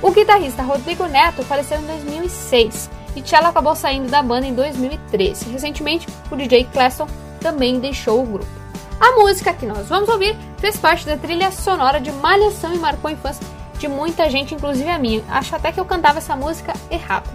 O 0.02 0.10
guitarrista 0.10 0.62
Rodrigo 0.62 1.06
Neto 1.06 1.42
faleceu 1.42 1.78
em 1.78 1.86
2006 1.86 2.99
e 3.16 3.22
Cello 3.22 3.46
acabou 3.46 3.74
saindo 3.74 4.10
da 4.10 4.22
banda 4.22 4.46
em 4.46 4.54
2013. 4.54 5.50
Recentemente, 5.50 6.06
o 6.30 6.36
DJ 6.36 6.64
Cleston 6.72 7.06
também 7.40 7.80
deixou 7.80 8.22
o 8.22 8.26
grupo. 8.26 8.60
A 9.00 9.12
música 9.12 9.54
que 9.54 9.64
nós 9.64 9.88
vamos 9.88 10.08
ouvir 10.08 10.36
fez 10.58 10.76
parte 10.76 11.06
da 11.06 11.16
trilha 11.16 11.50
sonora 11.50 12.00
de 12.00 12.12
Malhação 12.12 12.74
e 12.74 12.78
marcou 12.78 13.08
a 13.08 13.12
infância 13.12 13.44
de 13.78 13.88
muita 13.88 14.28
gente, 14.28 14.54
inclusive 14.54 14.88
a 14.90 14.98
minha. 14.98 15.24
Acho 15.30 15.56
até 15.56 15.72
que 15.72 15.80
eu 15.80 15.86
cantava 15.86 16.18
essa 16.18 16.36
música 16.36 16.74
errado. 16.90 17.28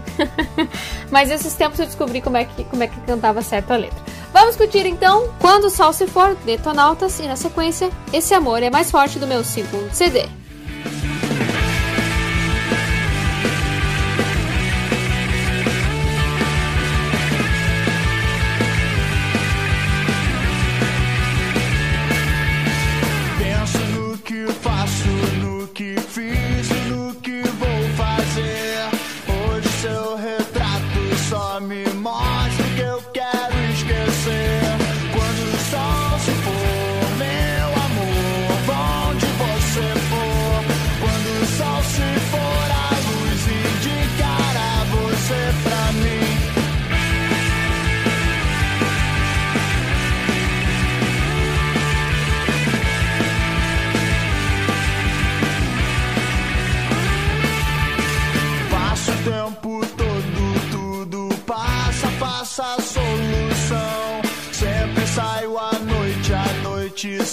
Mas 1.10 1.28
esses 1.28 1.52
tempos 1.54 1.80
eu 1.80 1.86
descobri 1.86 2.22
como 2.22 2.36
é 2.36 2.44
que, 2.44 2.62
como 2.64 2.84
é 2.84 2.86
que 2.86 3.00
cantava 3.00 3.42
certo 3.42 3.72
a 3.72 3.76
letra. 3.76 3.98
Vamos 4.32 4.54
curtir 4.54 4.86
então 4.86 5.28
Quando 5.40 5.64
o 5.64 5.70
Sol 5.70 5.92
Se 5.92 6.06
For, 6.06 6.36
Detonautas, 6.44 7.18
e 7.18 7.24
na 7.24 7.36
sequência, 7.36 7.90
Esse 8.12 8.32
Amor 8.32 8.62
é 8.62 8.70
Mais 8.70 8.90
Forte 8.90 9.18
do 9.18 9.26
meu 9.26 9.42
segundo 9.42 9.92
CD. 9.92 10.28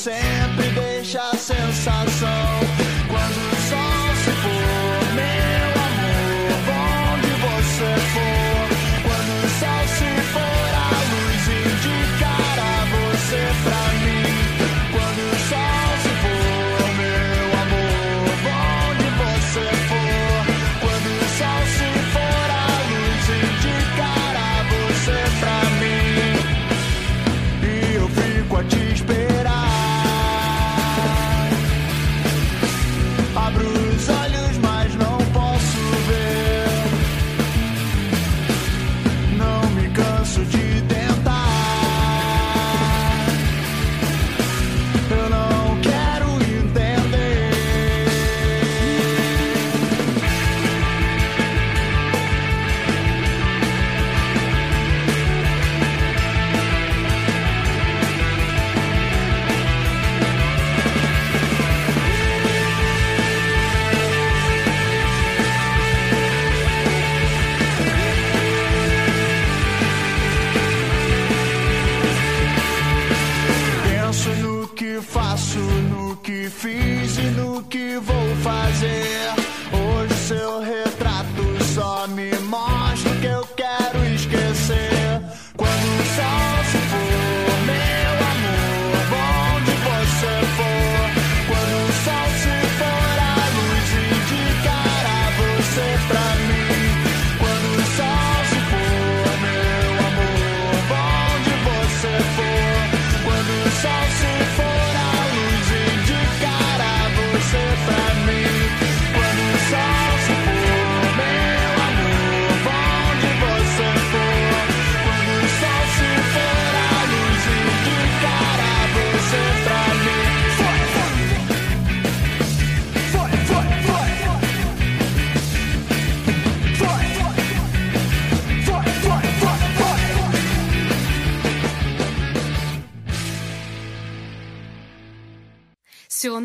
Sempre 0.03 0.69
deixa 0.71 1.21
a 1.21 1.37
sensação. 1.37 2.12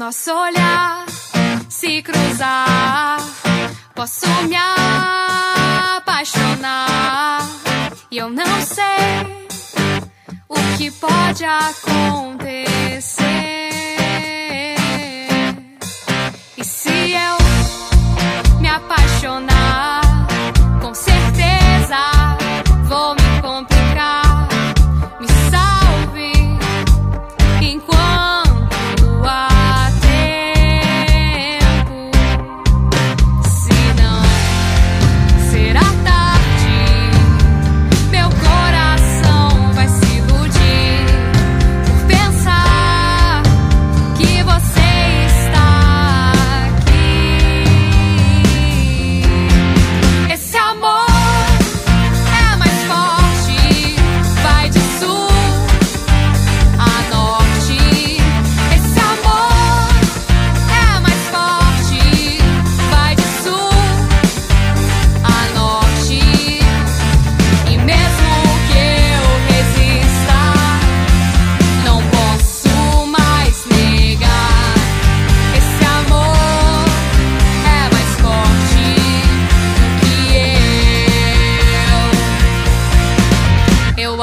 Nosso 0.09 0.33
olhar 0.33 1.05
se 1.69 2.01
cruzar, 2.01 3.19
posso 3.95 4.27
me 4.45 4.57
apaixonar. 5.97 7.47
E 8.11 8.17
eu 8.17 8.31
não 8.31 8.63
sei 8.63 9.47
o 10.49 10.55
que 10.79 10.91
pode 10.93 11.45
acontecer. 11.45 12.89
E 16.57 16.65
se 16.65 17.13
eu 17.13 17.37
me 18.63 18.69
apaixonar, 18.69 19.58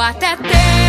até 0.05 0.35
tento 0.35 0.84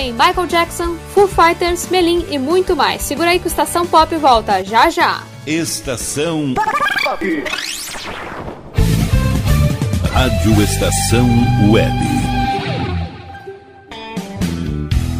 tem 0.00 0.12
Michael 0.12 0.46
Jackson, 0.46 0.96
Foo 1.12 1.28
Fighters, 1.28 1.90
Melim 1.90 2.24
e 2.30 2.38
muito 2.38 2.74
mais. 2.74 3.02
Segura 3.02 3.30
aí 3.30 3.38
que 3.38 3.46
o 3.46 3.48
Estação 3.48 3.86
Pop 3.86 4.16
volta 4.16 4.64
já 4.64 4.88
já. 4.88 5.22
Estação 5.46 6.54
Rádio 10.10 10.62
Estação 10.62 11.28
Web. 11.70 12.09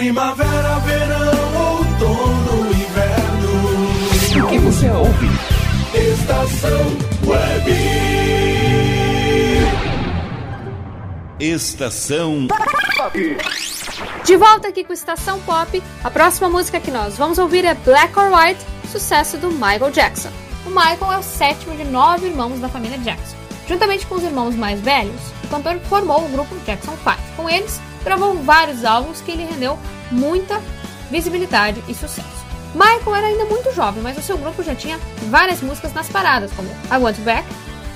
Primavera, 0.00 0.78
verão, 0.78 1.76
outono, 1.76 2.70
inverno. 2.72 4.46
O 4.46 4.48
que 4.48 4.58
você 4.60 4.88
ouve? 4.88 5.28
Estação 5.92 6.80
Web. 7.26 7.70
Estação 11.38 12.48
De 14.24 14.36
volta 14.38 14.68
aqui 14.68 14.84
com 14.84 14.94
Estação 14.94 15.38
Pop, 15.40 15.82
a 16.02 16.10
próxima 16.10 16.48
música 16.48 16.80
que 16.80 16.90
nós 16.90 17.18
vamos 17.18 17.38
ouvir 17.38 17.66
é 17.66 17.74
Black 17.74 18.18
or 18.18 18.32
White, 18.34 18.64
sucesso 18.90 19.36
do 19.36 19.50
Michael 19.50 19.90
Jackson. 19.90 20.30
O 20.64 20.70
Michael 20.70 21.12
é 21.12 21.18
o 21.18 21.22
sétimo 21.22 21.76
de 21.76 21.84
nove 21.84 22.28
irmãos 22.28 22.58
da 22.58 22.70
família 22.70 22.96
Jackson. 22.96 23.36
Juntamente 23.68 24.06
com 24.06 24.14
os 24.14 24.24
irmãos 24.24 24.54
mais 24.54 24.80
velhos, 24.80 25.20
o 25.44 25.48
cantor 25.48 25.78
formou 25.90 26.24
o 26.24 26.28
grupo 26.30 26.56
Jackson 26.64 26.96
5. 27.04 27.16
Com 27.36 27.50
eles, 27.50 27.78
gravou 28.04 28.34
vários 28.42 28.84
álbuns 28.84 29.20
que 29.20 29.32
lhe 29.32 29.44
rendeu 29.44 29.78
muita 30.10 30.60
visibilidade 31.10 31.82
e 31.88 31.94
sucesso. 31.94 32.40
Michael 32.74 33.16
era 33.16 33.26
ainda 33.26 33.44
muito 33.46 33.74
jovem, 33.74 34.02
mas 34.02 34.16
o 34.16 34.22
seu 34.22 34.38
grupo 34.38 34.62
já 34.62 34.74
tinha 34.74 34.98
várias 35.28 35.60
músicas 35.60 35.92
nas 35.92 36.08
paradas, 36.08 36.52
como 36.52 36.68
I 36.68 36.96
Want 36.98 37.18
Back, 37.18 37.46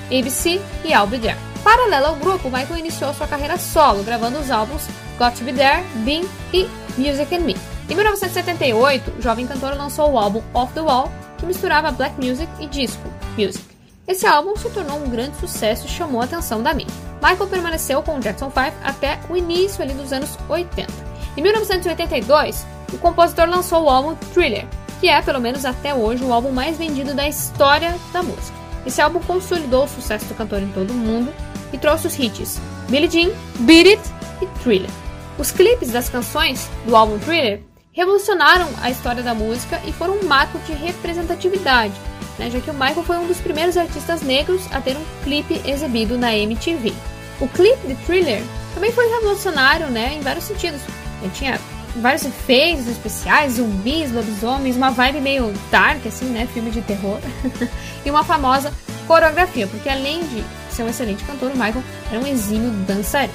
ABC 0.07 0.61
e 0.83 0.91
I'll 0.91 1.07
Be 1.07 1.17
There. 1.17 1.37
Paralelo 1.63 2.07
ao 2.07 2.15
grupo, 2.15 2.49
Michael 2.49 2.77
iniciou 2.77 3.13
sua 3.13 3.27
carreira 3.27 3.57
solo, 3.57 4.03
gravando 4.03 4.37
os 4.37 4.51
álbuns 4.51 4.83
Got 5.17 5.37
to 5.37 5.43
Be 5.43 5.53
There, 5.53 5.83
Bean 6.03 6.23
e 6.53 6.67
Music 6.97 7.33
and 7.33 7.39
Me. 7.39 7.55
Em 7.89 7.95
1978, 7.95 9.13
o 9.17 9.21
jovem 9.21 9.47
cantor 9.47 9.75
lançou 9.75 10.11
o 10.11 10.17
álbum 10.17 10.43
Off 10.53 10.73
the 10.73 10.81
Wall, 10.81 11.11
que 11.37 11.45
misturava 11.45 11.91
black 11.91 12.15
music 12.23 12.49
e 12.59 12.67
disco 12.67 13.09
music. 13.37 13.74
Esse 14.07 14.27
álbum 14.27 14.55
se 14.55 14.69
tornou 14.69 14.99
um 14.99 15.09
grande 15.09 15.35
sucesso 15.37 15.87
e 15.87 15.89
chamou 15.89 16.21
a 16.21 16.25
atenção 16.25 16.61
da 16.61 16.75
mídia. 16.75 16.93
Michael 17.21 17.47
permaneceu 17.47 18.03
com 18.03 18.17
o 18.17 18.19
Jackson 18.19 18.51
5 18.51 18.77
até 18.83 19.19
o 19.29 19.35
início 19.35 19.81
ali 19.81 19.93
dos 19.95 20.13
anos 20.13 20.37
80. 20.47 20.93
Em 21.35 21.41
1982, 21.41 22.65
o 22.93 22.97
compositor 22.99 23.49
lançou 23.49 23.83
o 23.83 23.89
álbum 23.89 24.15
Thriller, 24.31 24.67
que 24.99 25.09
é, 25.09 25.21
pelo 25.23 25.41
menos 25.41 25.65
até 25.65 25.93
hoje, 25.93 26.23
o 26.23 26.31
álbum 26.31 26.51
mais 26.51 26.77
vendido 26.77 27.15
da 27.15 27.27
história 27.27 27.95
da 28.13 28.21
música. 28.21 28.55
Esse 28.85 29.01
álbum 29.01 29.19
consolidou 29.21 29.85
o 29.85 29.89
sucesso 29.89 30.25
do 30.25 30.35
cantor 30.35 30.61
em 30.61 30.71
todo 30.71 30.91
o 30.91 30.93
mundo 30.93 31.33
e 31.73 31.77
trouxe 31.77 32.05
os 32.05 32.19
hits 32.19 32.61
Billie 32.87 33.09
Jean, 33.09 33.33
Beat 33.61 33.87
It 33.87 34.01
e 34.39 34.45
Thriller. 34.59 34.91
Os 35.39 35.51
clipes 35.51 35.91
das 35.91 36.09
canções 36.09 36.69
do 36.85 36.95
álbum 36.95 37.17
Thriller 37.17 37.63
revolucionaram 37.91 38.69
a 38.81 38.91
história 38.91 39.23
da 39.23 39.33
música 39.33 39.81
e 39.83 39.91
foram 39.91 40.19
um 40.19 40.25
marco 40.25 40.59
de 40.59 40.73
representatividade, 40.73 41.93
né, 42.37 42.49
já 42.49 42.59
que 42.59 42.69
o 42.69 42.73
Michael 42.73 43.03
foi 43.03 43.17
um 43.17 43.27
dos 43.27 43.39
primeiros 43.39 43.77
artistas 43.77 44.21
negros 44.21 44.67
a 44.71 44.81
ter 44.81 44.97
um 44.97 45.05
clipe 45.23 45.61
exibido 45.65 46.17
na 46.17 46.35
MTV. 46.35 46.93
O 47.39 47.47
clipe 47.47 47.87
de 47.87 47.95
Thriller 48.05 48.41
também 48.73 48.91
foi 48.91 49.07
revolucionário 49.07 49.87
né, 49.87 50.15
em 50.15 50.21
vários 50.21 50.45
sentidos. 50.45 50.81
Ele 51.21 51.31
tinha 51.33 51.59
vários 51.97 52.25
efeitos 52.25 52.87
especiais, 52.87 53.53
zumbis, 53.53 54.11
lobisomens, 54.11 54.75
uma 54.75 54.91
vibe 54.91 55.21
meio 55.21 55.53
dark, 55.71 56.05
assim, 56.05 56.25
né? 56.25 56.47
Filme 56.53 56.71
de 56.71 56.81
terror. 56.81 57.19
e 58.05 58.09
uma 58.09 58.23
famosa 58.23 58.73
coreografia, 59.07 59.67
porque 59.67 59.87
além 59.87 60.21
de 60.27 60.43
ser 60.69 60.83
um 60.83 60.89
excelente 60.89 61.23
cantor, 61.23 61.51
o 61.51 61.57
Michael 61.57 61.83
era 62.11 62.19
um 62.19 62.27
exímio 62.27 62.69
dançarino. 62.85 63.33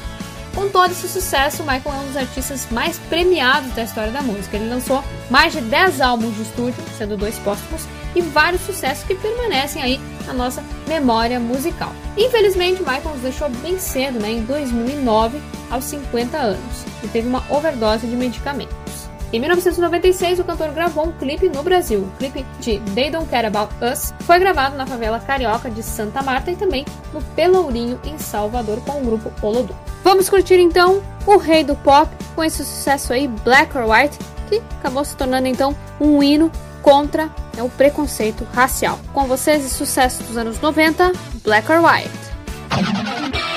Com 0.54 0.68
todo 0.68 0.90
esse 0.90 1.08
sucesso, 1.08 1.62
Michael 1.62 1.82
é 1.86 1.98
um 1.98 2.06
dos 2.06 2.16
artistas 2.16 2.66
mais 2.70 2.98
premiados 2.98 3.72
da 3.72 3.84
história 3.84 4.10
da 4.10 4.20
música. 4.20 4.56
Ele 4.56 4.68
lançou 4.68 5.02
mais 5.30 5.52
de 5.52 5.60
10 5.60 6.00
álbuns 6.00 6.34
de 6.34 6.42
estúdio, 6.42 6.82
sendo 6.98 7.16
dois 7.16 7.38
póstumos, 7.38 7.86
e 8.14 8.20
vários 8.20 8.62
sucessos 8.62 9.04
que 9.04 9.14
permanecem 9.14 9.82
aí 9.82 10.00
na 10.26 10.32
nossa 10.32 10.62
memória 10.88 11.38
musical. 11.38 11.92
Infelizmente, 12.16 12.80
Michael 12.80 13.10
nos 13.10 13.20
deixou 13.20 13.48
bem 13.48 13.78
cedo, 13.78 14.18
né, 14.18 14.32
em 14.32 14.42
2009, 14.42 15.40
aos 15.70 15.84
50 15.84 16.36
anos, 16.36 16.84
e 17.02 17.08
teve 17.08 17.28
uma 17.28 17.44
overdose 17.48 18.06
de 18.06 18.16
medicamentos. 18.16 18.99
Em 19.32 19.38
1996, 19.38 20.40
o 20.40 20.44
cantor 20.44 20.72
gravou 20.72 21.06
um 21.06 21.12
clipe 21.12 21.48
no 21.48 21.62
Brasil. 21.62 22.00
O 22.00 22.18
clipe 22.18 22.44
de 22.58 22.80
They 22.94 23.10
Don't 23.10 23.28
Care 23.28 23.46
About 23.46 23.72
Us 23.80 24.12
foi 24.20 24.40
gravado 24.40 24.76
na 24.76 24.84
favela 24.84 25.20
carioca 25.20 25.70
de 25.70 25.84
Santa 25.84 26.20
Marta 26.20 26.50
e 26.50 26.56
também 26.56 26.84
no 27.12 27.22
Pelourinho, 27.22 28.00
em 28.04 28.18
Salvador, 28.18 28.80
com 28.80 29.00
o 29.00 29.04
grupo 29.04 29.32
Olodum. 29.40 29.74
Vamos 30.02 30.28
curtir 30.28 30.58
então 30.58 31.00
o 31.26 31.36
rei 31.36 31.62
do 31.62 31.76
pop 31.76 32.10
com 32.34 32.42
esse 32.42 32.64
sucesso 32.64 33.12
aí, 33.12 33.28
Black 33.28 33.76
or 33.78 33.88
White, 33.88 34.18
que 34.48 34.60
acabou 34.80 35.04
se 35.04 35.16
tornando 35.16 35.46
então 35.46 35.76
um 36.00 36.20
hino 36.20 36.50
contra 36.82 37.26
né, 37.54 37.62
o 37.62 37.68
preconceito 37.68 38.44
racial. 38.52 38.98
Com 39.12 39.26
vocês, 39.26 39.62
sucesso 39.70 40.24
dos 40.24 40.36
anos 40.36 40.60
90, 40.60 41.12
Black 41.44 41.70
or 41.70 41.84
White. 41.84 43.49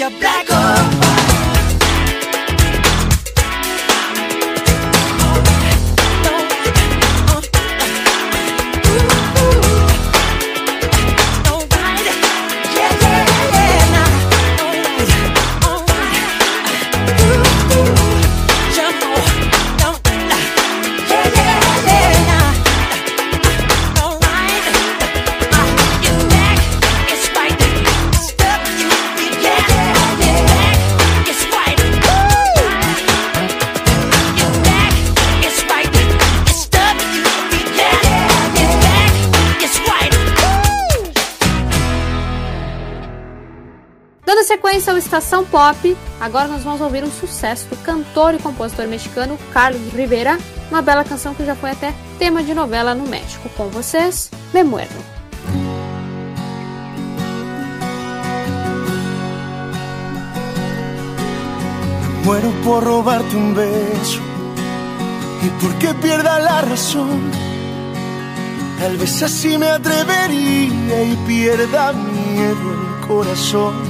your 0.00 0.08
back. 0.18 0.49
Estação 45.20 45.44
Pop, 45.44 45.96
agora 46.18 46.48
nós 46.48 46.62
vamos 46.62 46.80
ouvir 46.80 47.04
um 47.04 47.10
sucesso 47.10 47.68
do 47.68 47.76
cantor 47.82 48.34
e 48.34 48.38
compositor 48.38 48.88
mexicano 48.88 49.38
Carlos 49.52 49.92
Rivera, 49.92 50.38
uma 50.70 50.80
bela 50.80 51.04
canção 51.04 51.34
que 51.34 51.44
já 51.44 51.54
foi 51.54 51.72
até 51.72 51.92
tema 52.18 52.42
de 52.42 52.54
novela 52.54 52.94
no 52.94 53.06
México. 53.06 53.46
Com 53.54 53.68
vocês, 53.68 54.30
Me 54.54 54.64
Muero. 54.64 54.88
Muero 62.24 62.50
por 62.64 62.82
robarte 62.82 63.36
un 63.36 63.54
beso 63.54 64.22
y 65.42 65.50
porque 65.60 65.92
pierda 66.00 66.38
la 66.38 66.62
razón. 66.62 67.30
Tal 68.78 68.96
vez 68.96 69.22
así 69.22 69.58
me 69.58 69.68
atrevería 69.68 71.02
y 71.04 71.14
pierda 71.26 71.92
miedo 71.92 72.72
el 72.72 73.06
corazón. 73.06 73.89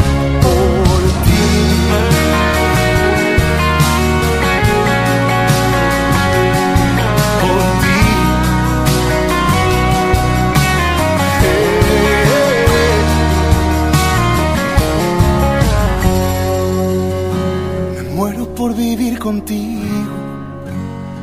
contigo, 19.09 19.81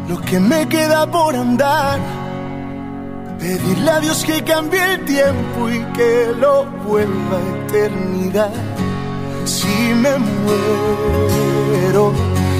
lo 0.08 0.20
que 0.22 0.40
me 0.40 0.68
queda 0.68 1.06
por 1.06 1.34
andar. 1.36 2.00
Pedirle 3.38 3.90
a 3.90 4.00
Dios 4.00 4.24
que 4.24 4.42
cambie 4.42 4.94
el 4.94 5.04
tiempo 5.04 5.70
y 5.70 5.78
que 5.96 6.32
lo 6.40 6.64
vuelva 6.86 7.36
a 7.38 7.64
eternidad. 7.64 8.50
Si 9.44 9.68
me 10.02 10.18
muero, 10.18 12.12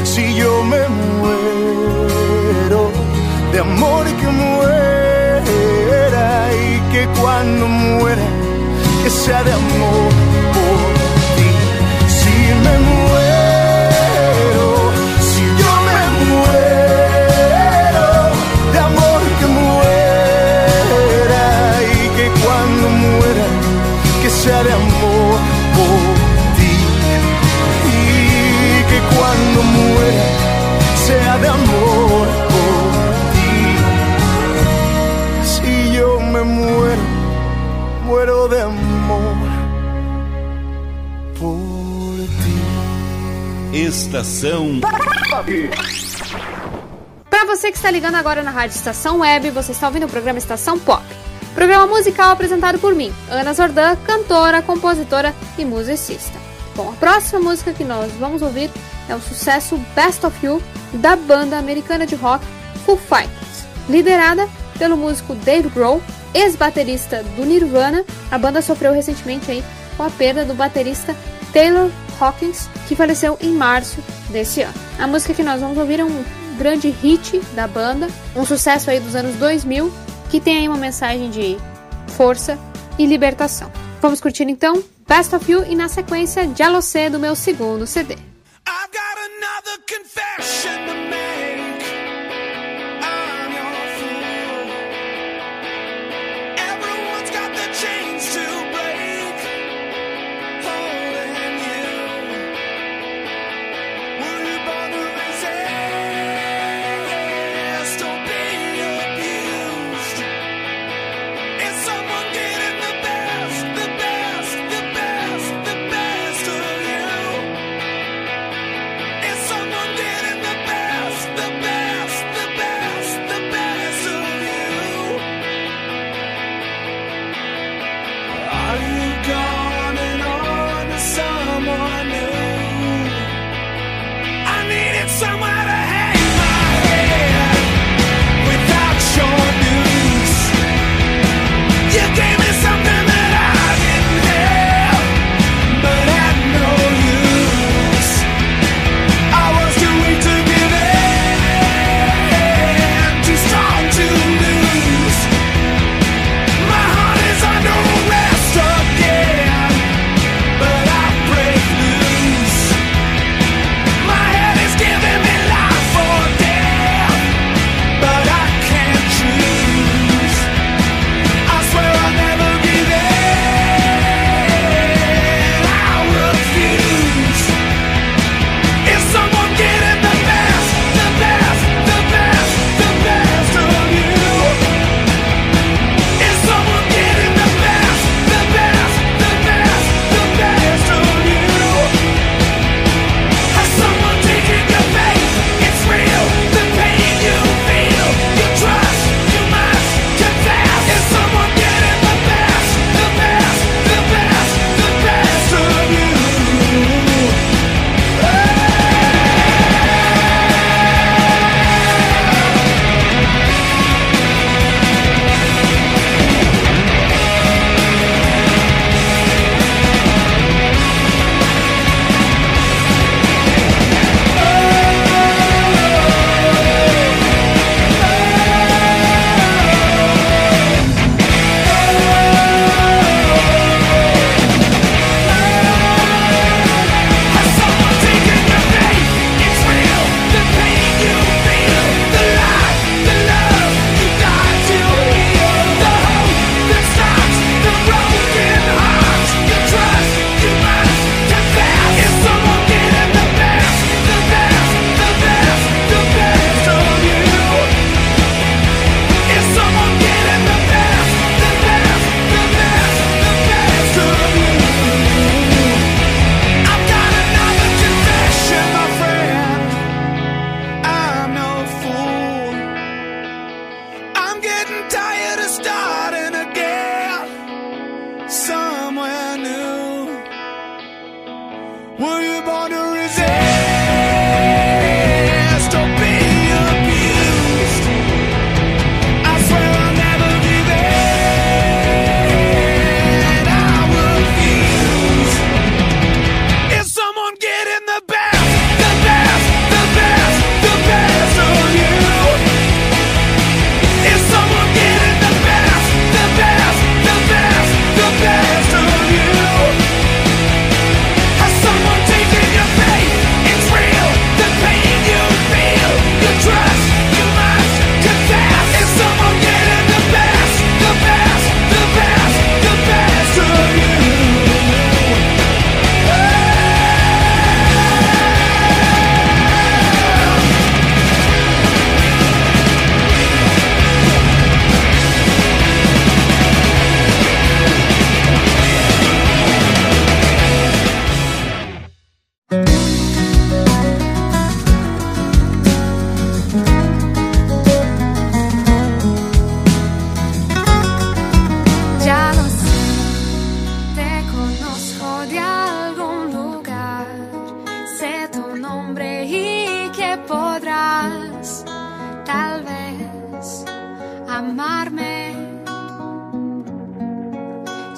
si 0.05 0.35
yo 0.37 0.63
me 0.63 0.89
muero, 1.19 2.91
de 3.53 3.59
amor 3.59 4.07
que 4.21 4.27
muera 4.29 5.43
y 6.55 6.93
que 6.93 7.09
cuando 7.21 7.67
muera, 7.67 8.23
que 9.03 9.11
sea 9.11 9.43
de 9.43 9.53
amor 9.53 10.13
por 10.55 10.79
ti. 11.37 11.51
Si 12.19 12.35
me 12.65 12.79
muero, 12.79 13.08
de 24.49 24.73
amor 24.73 25.39
por 25.77 26.15
ti. 26.57 26.75
Y 27.85 28.83
que 28.89 28.99
cuando 29.15 29.63
muera, 29.63 30.27
sea 31.07 31.37
de 31.39 31.49
amor 31.49 32.27
por 32.53 32.89
ti. 33.35 33.53
Si 35.45 35.93
yo 35.95 36.21
me 36.21 36.43
muero, 36.43 37.03
muero 38.07 38.49
de 38.49 38.63
amor 38.63 39.37
por 41.39 42.17
ti. 42.41 43.79
Estação 43.79 44.81
Para 47.29 47.45
você 47.45 47.71
que 47.71 47.77
está 47.77 47.91
ligando 47.91 48.15
agora 48.15 48.43
na 48.43 48.51
Rádio 48.51 48.77
Estação 48.77 49.19
Web, 49.19 49.51
você 49.51 49.73
está 49.73 49.89
ouvindo 49.89 50.07
o 50.07 50.09
programa 50.09 50.39
Estação 50.39 50.79
Pop. 50.79 51.05
Programa 51.59 51.89
musical 51.89 52.31
apresentado 52.31 52.79
por 52.79 52.95
mim, 52.95 53.13
Ana 53.29 53.53
Zordan, 53.53 53.97
cantora, 54.07 54.63
compositora 54.63 55.35
e 55.59 55.65
musicista. 55.65 56.39
Bom, 56.77 56.91
a 56.91 56.93
próxima 56.93 57.41
música 57.41 57.73
que 57.73 57.83
nós 57.83 58.13
vamos 58.13 58.43
ouvir 58.43 58.71
é 59.09 59.15
o 59.17 59.21
sucesso 59.21 59.77
Best 59.93 60.25
of 60.25 60.47
You 60.47 60.63
da 60.93 61.17
banda 61.17 61.59
americana 61.59 62.07
de 62.07 62.15
rock 62.15 62.47
Foo 62.87 62.97
Fighters, 62.97 63.67
liderada 63.89 64.49
pelo 64.79 64.97
músico 64.97 65.35
Dave 65.35 65.69
Grohl, 65.71 66.01
ex-baterista 66.33 67.25
do 67.35 67.45
Nirvana. 67.45 68.05
A 68.31 68.39
banda 68.39 68.63
sofreu 68.63 68.93
recentemente 68.93 69.51
aí 69.51 69.65
com 69.97 70.05
a 70.05 70.11
perda 70.11 70.45
do 70.45 70.55
baterista 70.55 71.17
Taylor 71.53 71.91
Hawkins, 72.21 72.69
que 72.87 72.95
faleceu 72.95 73.37
em 73.41 73.51
março 73.51 73.99
desse 74.31 74.63
ano. 74.63 74.75
A 74.97 75.09
música 75.09 75.35
que 75.35 75.43
nós 75.43 75.61
vamos 75.61 75.77
ouvir 75.77 75.99
é 75.99 76.05
um 76.05 76.25
grande 76.57 76.89
hit 76.89 77.41
da 77.57 77.67
banda, 77.67 78.07
um 78.37 78.47
sucesso 78.47 78.89
aí 78.93 79.01
dos 79.01 79.17
anos 79.17 79.35
2000 79.39 80.08
que 80.31 80.41
tem 80.41 80.59
aí 80.59 80.69
uma 80.69 80.77
mensagem 80.77 81.31
de 81.31 81.57
força 82.09 82.59
e 82.99 83.07
libertação. 83.07 83.71
Vamos 84.01 84.21
curtir 84.21 84.45
então 84.45 84.83
Best 85.07 85.35
of 85.35 85.51
You 85.51 85.65
e 85.65 85.75
na 85.75 85.89
sequência 85.89 86.49
Jalocê 86.55 87.09
do 87.09 87.19
meu 87.19 87.35
segundo 87.35 87.87
CD. 87.87 88.15
I've 88.15 88.91
got 88.93 89.19
another 89.19 89.79
confession 89.89 90.87
to 90.87 90.95
make. 91.11 91.38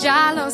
ya 0.03 0.32
lo. 0.32 0.48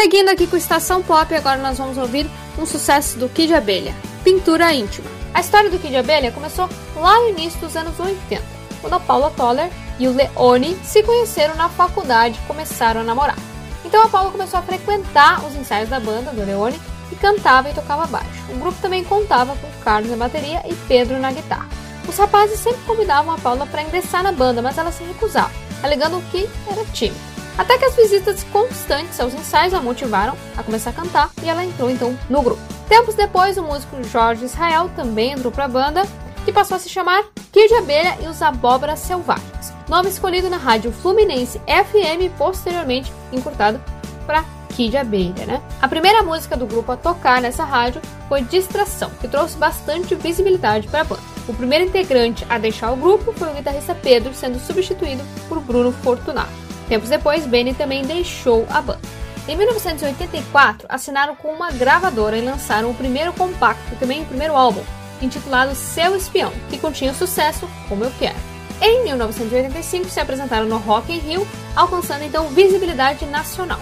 Seguindo 0.00 0.30
aqui 0.30 0.46
com 0.46 0.56
Estação 0.56 1.02
Pop, 1.02 1.34
agora 1.34 1.60
nós 1.60 1.76
vamos 1.76 1.98
ouvir 1.98 2.26
um 2.58 2.64
sucesso 2.64 3.18
do 3.18 3.28
Kid 3.28 3.52
Abelha, 3.52 3.94
Pintura 4.24 4.72
Íntima. 4.72 5.06
A 5.34 5.40
história 5.42 5.68
do 5.68 5.78
Kid 5.78 5.94
Abelha 5.94 6.32
começou 6.32 6.70
lá 6.96 7.20
no 7.20 7.28
início 7.28 7.60
dos 7.60 7.76
anos 7.76 8.00
80, 8.00 8.42
quando 8.80 8.94
a 8.94 9.00
Paula 9.00 9.30
Toller 9.36 9.70
e 9.98 10.08
o 10.08 10.14
Leone 10.14 10.74
se 10.82 11.02
conheceram 11.02 11.54
na 11.54 11.68
faculdade 11.68 12.40
e 12.42 12.46
começaram 12.46 13.02
a 13.02 13.04
namorar. 13.04 13.36
Então 13.84 14.02
a 14.02 14.08
Paula 14.08 14.30
começou 14.30 14.58
a 14.58 14.62
frequentar 14.62 15.44
os 15.44 15.54
ensaios 15.54 15.90
da 15.90 16.00
banda 16.00 16.30
do 16.30 16.46
Leone 16.46 16.80
e 17.12 17.16
cantava 17.16 17.68
e 17.68 17.74
tocava 17.74 18.06
baixo. 18.06 18.42
O 18.48 18.56
grupo 18.56 18.80
também 18.80 19.04
contava 19.04 19.54
com 19.54 19.84
Carlos 19.84 20.10
na 20.10 20.16
bateria 20.16 20.62
e 20.66 20.74
Pedro 20.88 21.18
na 21.18 21.30
guitarra. 21.30 21.68
Os 22.08 22.16
rapazes 22.16 22.58
sempre 22.58 22.80
convidavam 22.86 23.34
a 23.34 23.38
Paula 23.38 23.66
para 23.66 23.82
ingressar 23.82 24.22
na 24.22 24.32
banda, 24.32 24.62
mas 24.62 24.78
ela 24.78 24.92
se 24.92 25.04
recusava, 25.04 25.52
alegando 25.82 26.24
que 26.30 26.48
era 26.66 26.86
tímida. 26.86 27.29
Até 27.60 27.76
que 27.76 27.84
as 27.84 27.94
visitas 27.94 28.42
constantes 28.44 29.20
aos 29.20 29.34
ensaios 29.34 29.74
a 29.74 29.82
motivaram 29.82 30.34
a 30.56 30.62
começar 30.62 30.88
a 30.88 30.92
cantar 30.94 31.30
e 31.42 31.46
ela 31.46 31.62
entrou 31.62 31.90
então 31.90 32.18
no 32.30 32.40
grupo. 32.40 32.62
Tempos 32.88 33.14
depois, 33.14 33.58
o 33.58 33.62
músico 33.62 34.02
Jorge 34.02 34.46
Israel 34.46 34.90
também 34.96 35.32
entrou 35.32 35.52
para 35.52 35.66
a 35.66 35.68
banda, 35.68 36.08
que 36.46 36.52
passou 36.52 36.78
a 36.78 36.80
se 36.80 36.88
chamar 36.88 37.22
Kid 37.52 37.74
Abelha 37.74 38.16
e 38.22 38.28
os 38.28 38.40
Abóboras 38.40 39.00
Selvagens, 39.00 39.74
nome 39.86 40.08
escolhido 40.08 40.48
na 40.48 40.56
rádio 40.56 40.90
Fluminense 40.90 41.60
FM 41.66 42.34
posteriormente 42.38 43.12
encurtado 43.30 43.78
para 44.24 44.42
Kid 44.74 44.96
Abelha, 44.96 45.44
né? 45.44 45.60
A 45.82 45.86
primeira 45.86 46.22
música 46.22 46.56
do 46.56 46.66
grupo 46.66 46.92
a 46.92 46.96
tocar 46.96 47.42
nessa 47.42 47.62
rádio 47.62 48.00
foi 48.26 48.40
Distração, 48.40 49.10
que 49.20 49.28
trouxe 49.28 49.58
bastante 49.58 50.14
visibilidade 50.14 50.88
para 50.88 51.02
a 51.02 51.04
banda. 51.04 51.22
O 51.46 51.52
primeiro 51.52 51.84
integrante 51.84 52.46
a 52.48 52.56
deixar 52.56 52.90
o 52.90 52.96
grupo 52.96 53.34
foi 53.34 53.50
o 53.50 53.54
guitarrista 53.54 53.94
Pedro, 53.94 54.32
sendo 54.32 54.58
substituído 54.58 55.22
por 55.46 55.60
Bruno 55.60 55.92
Fortunato. 55.92 56.69
Tempos 56.90 57.08
depois, 57.08 57.46
Benny 57.46 57.72
também 57.72 58.04
deixou 58.04 58.66
a 58.68 58.82
banda. 58.82 58.98
Em 59.46 59.56
1984, 59.56 60.88
assinaram 60.88 61.36
com 61.36 61.46
uma 61.46 61.70
gravadora 61.70 62.36
e 62.36 62.40
lançaram 62.40 62.90
o 62.90 62.94
primeiro 62.94 63.32
compacto 63.32 63.94
também 63.94 64.22
o 64.22 64.26
primeiro 64.26 64.56
álbum, 64.56 64.82
intitulado 65.22 65.72
Seu 65.76 66.16
Espião, 66.16 66.52
que 66.68 66.78
continha 66.78 67.12
o 67.12 67.14
sucesso 67.14 67.70
Como 67.88 68.02
Eu 68.02 68.10
Quero. 68.18 68.34
Em 68.82 69.04
1985, 69.04 70.08
se 70.08 70.18
apresentaram 70.18 70.66
no 70.66 70.78
Rock 70.78 71.12
in 71.12 71.18
Rio, 71.18 71.46
alcançando 71.76 72.24
então 72.24 72.48
visibilidade 72.48 73.24
nacional. 73.24 73.78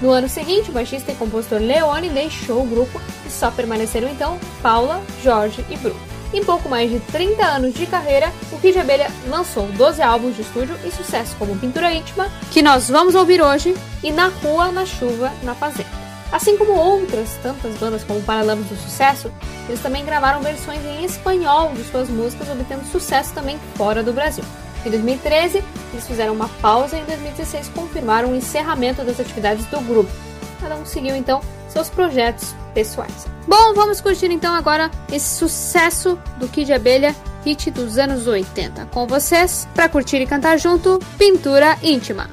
No 0.00 0.10
ano 0.10 0.28
seguinte, 0.28 0.70
o 0.70 0.72
baixista 0.72 1.10
e 1.10 1.16
compositor 1.16 1.58
Leone 1.58 2.10
deixou 2.10 2.62
o 2.62 2.66
grupo 2.66 3.00
e 3.26 3.30
só 3.30 3.50
permaneceram 3.50 4.08
então 4.08 4.38
Paula, 4.62 5.02
Jorge 5.20 5.64
e 5.68 5.76
Bruno. 5.76 6.11
Em 6.32 6.42
pouco 6.42 6.66
mais 6.66 6.90
de 6.90 6.98
30 6.98 7.44
anos 7.44 7.74
de 7.74 7.84
carreira, 7.86 8.32
o 8.50 8.58
Kid 8.58 8.78
Abelha 8.78 9.10
lançou 9.28 9.66
12 9.66 10.00
álbuns 10.00 10.34
de 10.34 10.40
estúdio 10.40 10.74
e 10.82 10.90
sucesso 10.90 11.36
como 11.38 11.58
Pintura 11.58 11.92
Íntima, 11.92 12.30
que 12.50 12.62
nós 12.62 12.88
vamos 12.88 13.14
ouvir 13.14 13.42
hoje, 13.42 13.74
e 14.02 14.10
Na 14.10 14.28
Rua, 14.28 14.72
na 14.72 14.86
Chuva, 14.86 15.30
na 15.42 15.54
Fazenda. 15.54 15.90
Assim 16.32 16.56
como 16.56 16.72
outras 16.72 17.38
tantas 17.42 17.76
bandas 17.76 18.02
como 18.04 18.22
Paralamas 18.22 18.64
do 18.64 18.76
Sucesso, 18.76 19.30
eles 19.68 19.80
também 19.80 20.02
gravaram 20.06 20.40
versões 20.40 20.82
em 20.82 21.04
espanhol 21.04 21.72
de 21.74 21.84
suas 21.84 22.08
músicas, 22.08 22.48
obtendo 22.48 22.86
sucesso 22.86 23.34
também 23.34 23.58
fora 23.76 24.02
do 24.02 24.14
Brasil. 24.14 24.44
Em 24.86 24.90
2013, 24.90 25.62
eles 25.92 26.06
fizeram 26.06 26.32
uma 26.32 26.48
pausa 26.62 26.96
e 26.96 27.00
em 27.00 27.04
2016 27.04 27.68
confirmaram 27.68 28.32
o 28.32 28.34
encerramento 28.34 29.04
das 29.04 29.20
atividades 29.20 29.66
do 29.66 29.78
grupo. 29.82 30.10
Cada 30.58 30.76
um 30.76 30.86
seguiu 30.86 31.14
então 31.14 31.42
seus 31.72 31.88
projetos 31.88 32.54
pessoais. 32.74 33.26
Bom, 33.46 33.74
vamos 33.74 34.00
curtir 34.00 34.30
então 34.30 34.54
agora 34.54 34.90
esse 35.10 35.36
sucesso 35.36 36.18
do 36.38 36.46
Kid 36.46 36.72
Abelha, 36.72 37.14
hit 37.44 37.70
dos 37.70 37.98
anos 37.98 38.26
80. 38.26 38.86
Com 38.86 39.06
vocês, 39.06 39.66
para 39.74 39.88
curtir 39.88 40.18
e 40.18 40.26
cantar 40.26 40.58
junto, 40.58 40.98
Pintura 41.18 41.76
Íntima. 41.82 42.30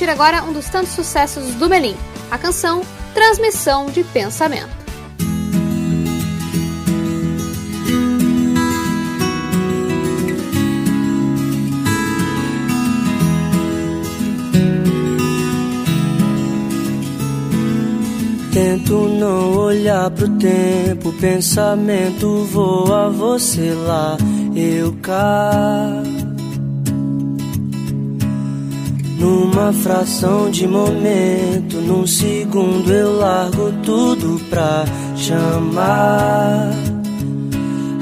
Curtir 0.00 0.08
agora 0.08 0.42
um 0.44 0.52
dos 0.52 0.66
tantos 0.68 0.92
sucessos 0.92 1.54
do 1.56 1.68
Melim, 1.68 1.94
a 2.30 2.38
canção 2.38 2.80
Transmissão 3.12 3.86
de 3.90 4.02
Pensamento. 4.02 4.80
Tento 18.54 19.08
não 19.08 19.52
olhar 19.54 20.10
pro 20.12 20.28
tempo, 20.38 21.12
pensamento 21.20 22.44
voa, 22.44 23.10
você 23.10 23.74
lá, 23.74 24.16
eu 24.56 24.94
cá. 25.02 26.19
Numa 29.20 29.70
fração 29.70 30.50
de 30.50 30.66
momento, 30.66 31.76
num 31.76 32.06
segundo 32.06 32.90
eu 32.90 33.18
largo 33.18 33.70
tudo 33.84 34.40
pra 34.48 34.86
chamar. 35.14 36.72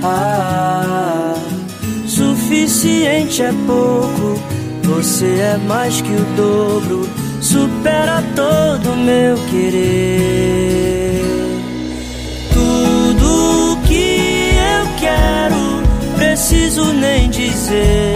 Ah, 0.00 1.34
suficiente 2.06 3.42
é 3.42 3.52
pouco, 3.66 4.40
você 4.84 5.26
é 5.26 5.60
mais 5.66 6.00
que 6.00 6.12
o 6.12 6.24
dobro, 6.36 7.08
supera 7.40 8.22
todo 8.36 8.96
meu 8.96 9.36
querer. 9.50 11.20
Tudo 12.52 13.76
que 13.88 14.52
eu 14.54 14.86
quero, 15.00 15.82
preciso 16.16 16.92
nem 16.92 17.28
dizer, 17.28 18.14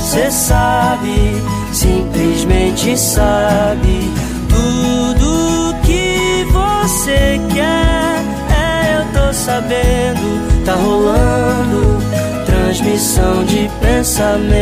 cê 0.00 0.28
sabe 0.32 1.59
simplesmente 1.80 2.98
sabe 2.98 4.10
tudo 4.50 5.74
que 5.82 6.44
você 6.52 7.40
quer. 7.54 8.20
É, 8.52 8.98
eu 8.98 9.04
tô 9.14 9.32
sabendo, 9.32 10.64
tá 10.66 10.74
rolando 10.74 11.98
transmissão 12.44 13.44
de 13.44 13.70
pensamento. 13.80 14.60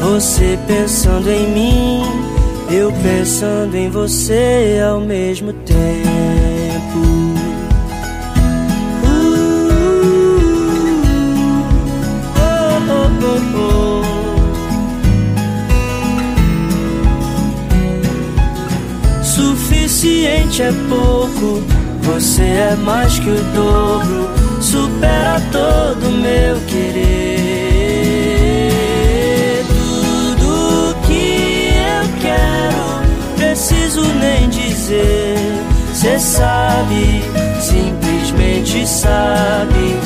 Você 0.00 0.58
pensando 0.66 1.30
em 1.30 1.48
mim, 1.50 2.02
eu 2.70 2.92
pensando 3.04 3.76
em 3.76 3.88
você 3.88 4.82
ao 4.84 5.00
mesmo 5.00 5.52
tempo. 5.52 6.43
Suficiente 20.04 20.62
é 20.62 20.70
pouco, 20.90 21.62
você 22.02 22.42
é 22.42 22.76
mais 22.76 23.18
que 23.18 23.30
o 23.30 23.42
dobro, 23.54 24.28
supera 24.60 25.40
todo 25.50 26.10
meu 26.20 26.60
querer. 26.66 28.04
Tudo 29.66 30.94
que 31.06 31.70
eu 31.72 32.04
quero, 32.20 33.00
preciso 33.34 34.02
nem 34.20 34.50
dizer, 34.50 35.38
cê 35.94 36.18
sabe, 36.18 37.24
simplesmente 37.58 38.86
sabe. 38.86 39.96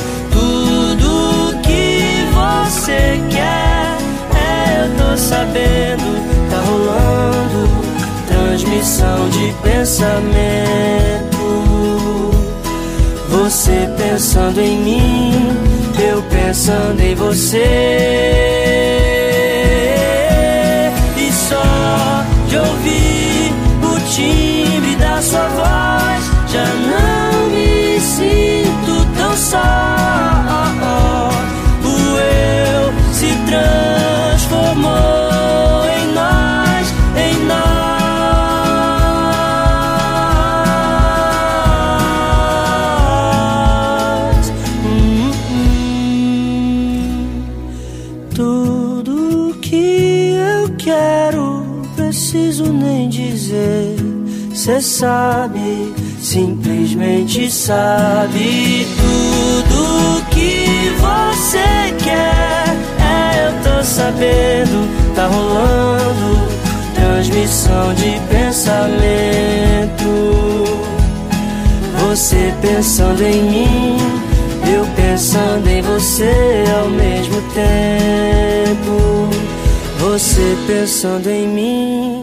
Pensando 14.11 14.59
em 14.59 14.77
mim, 14.79 15.31
eu 15.99 16.21
pensando 16.23 16.99
em 16.99 17.13
você. 17.13 17.63
E 21.15 21.31
só 21.31 22.25
de 22.47 22.57
ouvir 22.57 23.53
o 23.83 23.99
timbre 24.09 24.95
da 24.95 25.21
sua 25.21 25.47
voz, 25.49 26.31
já 26.51 26.65
não 26.65 27.49
me 27.49 27.99
sinto 27.99 29.05
tão 29.15 29.37
só. 29.37 29.59
O 31.83 32.17
eu 32.17 32.93
se 33.13 33.27
transformou. 33.45 35.28
Cê 54.69 54.81
sabe, 54.81 55.95
simplesmente 56.21 57.49
sabe 57.49 58.85
tudo 58.95 60.23
que 60.29 60.93
você 60.99 61.91
quer. 61.97 62.77
É, 63.01 63.47
eu 63.47 63.53
tô 63.63 63.83
sabendo, 63.83 64.87
tá 65.15 65.25
rolando 65.25 66.47
transmissão 66.93 67.95
de 67.95 68.21
pensamento. 68.29 68.69
Você 72.07 72.53
pensando 72.61 73.23
em 73.23 73.41
mim, 73.49 73.97
eu 74.71 74.85
pensando 74.95 75.67
em 75.67 75.81
você 75.81 76.63
ao 76.79 76.89
mesmo 76.91 77.41
tempo. 77.55 79.29
Você 79.97 80.55
pensando 80.67 81.27
em 81.27 81.47
mim, 81.47 82.18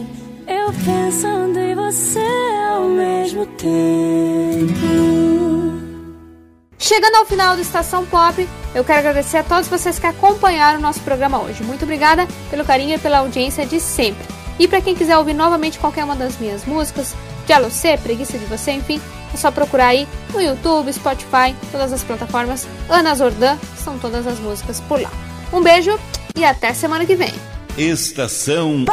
Chegando 6.79 7.15
ao 7.15 7.25
final 7.25 7.55
do 7.55 7.61
Estação 7.61 8.05
Pop, 8.05 8.47
eu 8.73 8.83
quero 8.83 8.99
agradecer 8.99 9.37
a 9.37 9.43
todos 9.43 9.67
vocês 9.67 9.99
que 9.99 10.07
acompanharam 10.07 10.79
o 10.79 10.81
nosso 10.81 11.01
programa 11.01 11.41
hoje. 11.41 11.63
Muito 11.63 11.83
obrigada 11.83 12.27
pelo 12.49 12.63
carinho 12.63 12.95
e 12.95 12.99
pela 12.99 13.19
audiência 13.19 13.65
de 13.65 13.79
sempre. 13.79 14.25
E 14.59 14.67
para 14.67 14.81
quem 14.81 14.95
quiser 14.95 15.17
ouvir 15.17 15.33
novamente 15.33 15.79
qualquer 15.79 16.03
uma 16.03 16.15
das 16.15 16.37
minhas 16.37 16.65
músicas, 16.65 17.13
de 17.45 17.53
Alocê, 17.53 17.97
Preguiça 17.97 18.37
de 18.37 18.45
Você, 18.45 18.71
enfim, 18.71 19.01
é 19.33 19.37
só 19.37 19.51
procurar 19.51 19.87
aí 19.87 20.07
no 20.33 20.41
YouTube, 20.41 20.91
Spotify, 20.91 21.55
todas 21.71 21.93
as 21.93 22.03
plataformas. 22.03 22.67
Ana 22.89 23.13
Zordan, 23.15 23.57
são 23.83 23.97
todas 23.99 24.25
as 24.25 24.39
músicas 24.39 24.79
por 24.81 25.01
lá. 25.01 25.11
Um 25.51 25.61
beijo 25.61 25.97
e 26.35 26.43
até 26.43 26.73
semana 26.73 27.05
que 27.05 27.15
vem. 27.15 27.33
Estação 27.77 28.85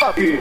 Pop. 0.00 0.40